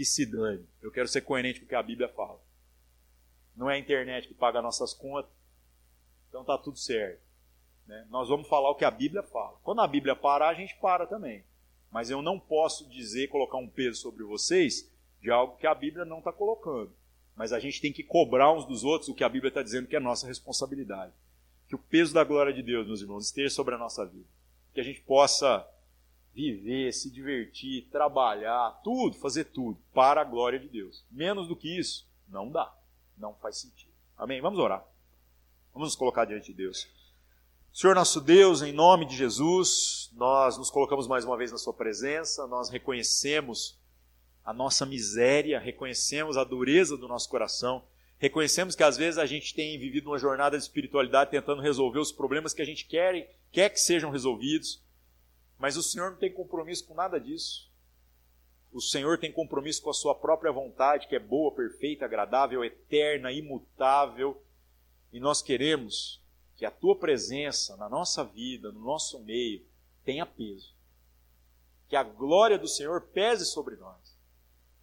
[0.00, 0.66] Que se dane.
[0.80, 2.40] Eu quero ser coerente com o que a Bíblia fala.
[3.54, 5.30] Não é a internet que paga nossas contas.
[6.26, 7.20] Então tá tudo certo.
[7.86, 8.06] Né?
[8.08, 9.58] Nós vamos falar o que a Bíblia fala.
[9.62, 11.44] Quando a Bíblia parar, a gente para também.
[11.90, 14.90] Mas eu não posso dizer, colocar um peso sobre vocês
[15.20, 16.96] de algo que a Bíblia não está colocando.
[17.36, 19.86] Mas a gente tem que cobrar uns dos outros o que a Bíblia está dizendo
[19.86, 21.12] que é nossa responsabilidade
[21.68, 24.26] que o peso da glória de Deus, meus irmãos, esteja sobre a nossa vida.
[24.72, 25.64] Que a gente possa
[26.34, 31.04] viver, se divertir, trabalhar, tudo, fazer tudo para a glória de Deus.
[31.10, 32.72] Menos do que isso, não dá.
[33.16, 33.92] Não faz sentido.
[34.16, 34.40] Amém?
[34.40, 34.84] Vamos orar.
[35.72, 36.88] Vamos nos colocar diante de Deus.
[37.72, 41.72] Senhor nosso Deus, em nome de Jesus, nós nos colocamos mais uma vez na Sua
[41.72, 43.78] presença, nós reconhecemos
[44.44, 47.84] a nossa miséria, reconhecemos a dureza do nosso coração
[48.20, 52.12] Reconhecemos que às vezes a gente tem vivido uma jornada de espiritualidade tentando resolver os
[52.12, 54.84] problemas que a gente quer, quer que sejam resolvidos,
[55.60, 57.70] mas o Senhor não tem compromisso com nada disso.
[58.72, 63.30] O Senhor tem compromisso com a sua própria vontade, que é boa, perfeita, agradável, eterna,
[63.30, 64.42] imutável,
[65.12, 66.18] e nós queremos
[66.56, 69.62] que a tua presença na nossa vida, no nosso meio,
[70.02, 70.74] tenha peso.
[71.88, 74.16] Que a glória do Senhor pese sobre nós.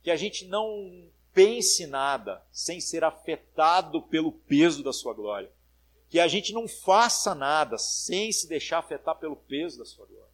[0.03, 5.51] Que a gente não pense nada sem ser afetado pelo peso da sua glória.
[6.07, 10.26] Que a gente não faça nada sem se deixar afetar pelo peso da sua glória.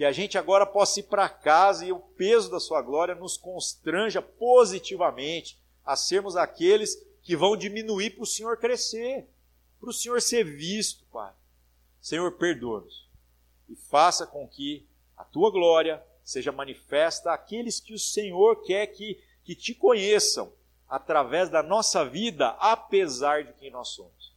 [0.00, 3.36] Que a gente agora possa ir para casa e o peso da sua glória nos
[3.36, 9.28] constranja positivamente a sermos aqueles que vão diminuir para o Senhor crescer,
[9.78, 11.34] para o Senhor ser visto, Pai.
[12.00, 13.06] Senhor, perdoa-nos
[13.68, 14.86] e faça com que
[15.18, 20.50] a tua glória seja manifesta àqueles que o Senhor quer que que te conheçam
[20.88, 24.29] através da nossa vida, apesar de quem nós somos.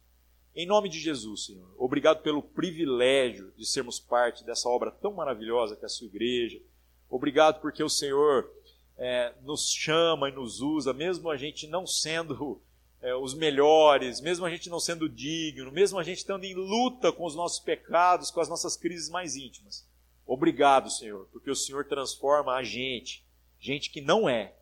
[0.56, 5.74] Em nome de Jesus, Senhor, obrigado pelo privilégio de sermos parte dessa obra tão maravilhosa
[5.74, 6.62] que é a sua igreja.
[7.10, 8.48] Obrigado porque o Senhor
[8.96, 12.62] é, nos chama e nos usa, mesmo a gente não sendo
[13.02, 17.10] é, os melhores, mesmo a gente não sendo digno, mesmo a gente estando em luta
[17.10, 19.84] com os nossos pecados, com as nossas crises mais íntimas.
[20.24, 23.26] Obrigado, Senhor, porque o Senhor transforma a gente,
[23.58, 24.54] gente que não é,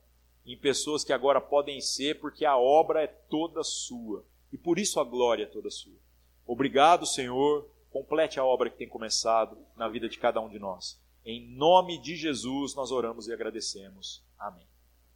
[0.46, 4.24] em pessoas que agora podem ser, porque a obra é toda sua.
[4.52, 5.96] E por isso a glória é toda sua.
[6.46, 7.68] Obrigado, Senhor.
[7.90, 11.00] Complete a obra que tem começado na vida de cada um de nós.
[11.24, 14.24] Em nome de Jesus nós oramos e agradecemos.
[14.38, 14.71] Amém.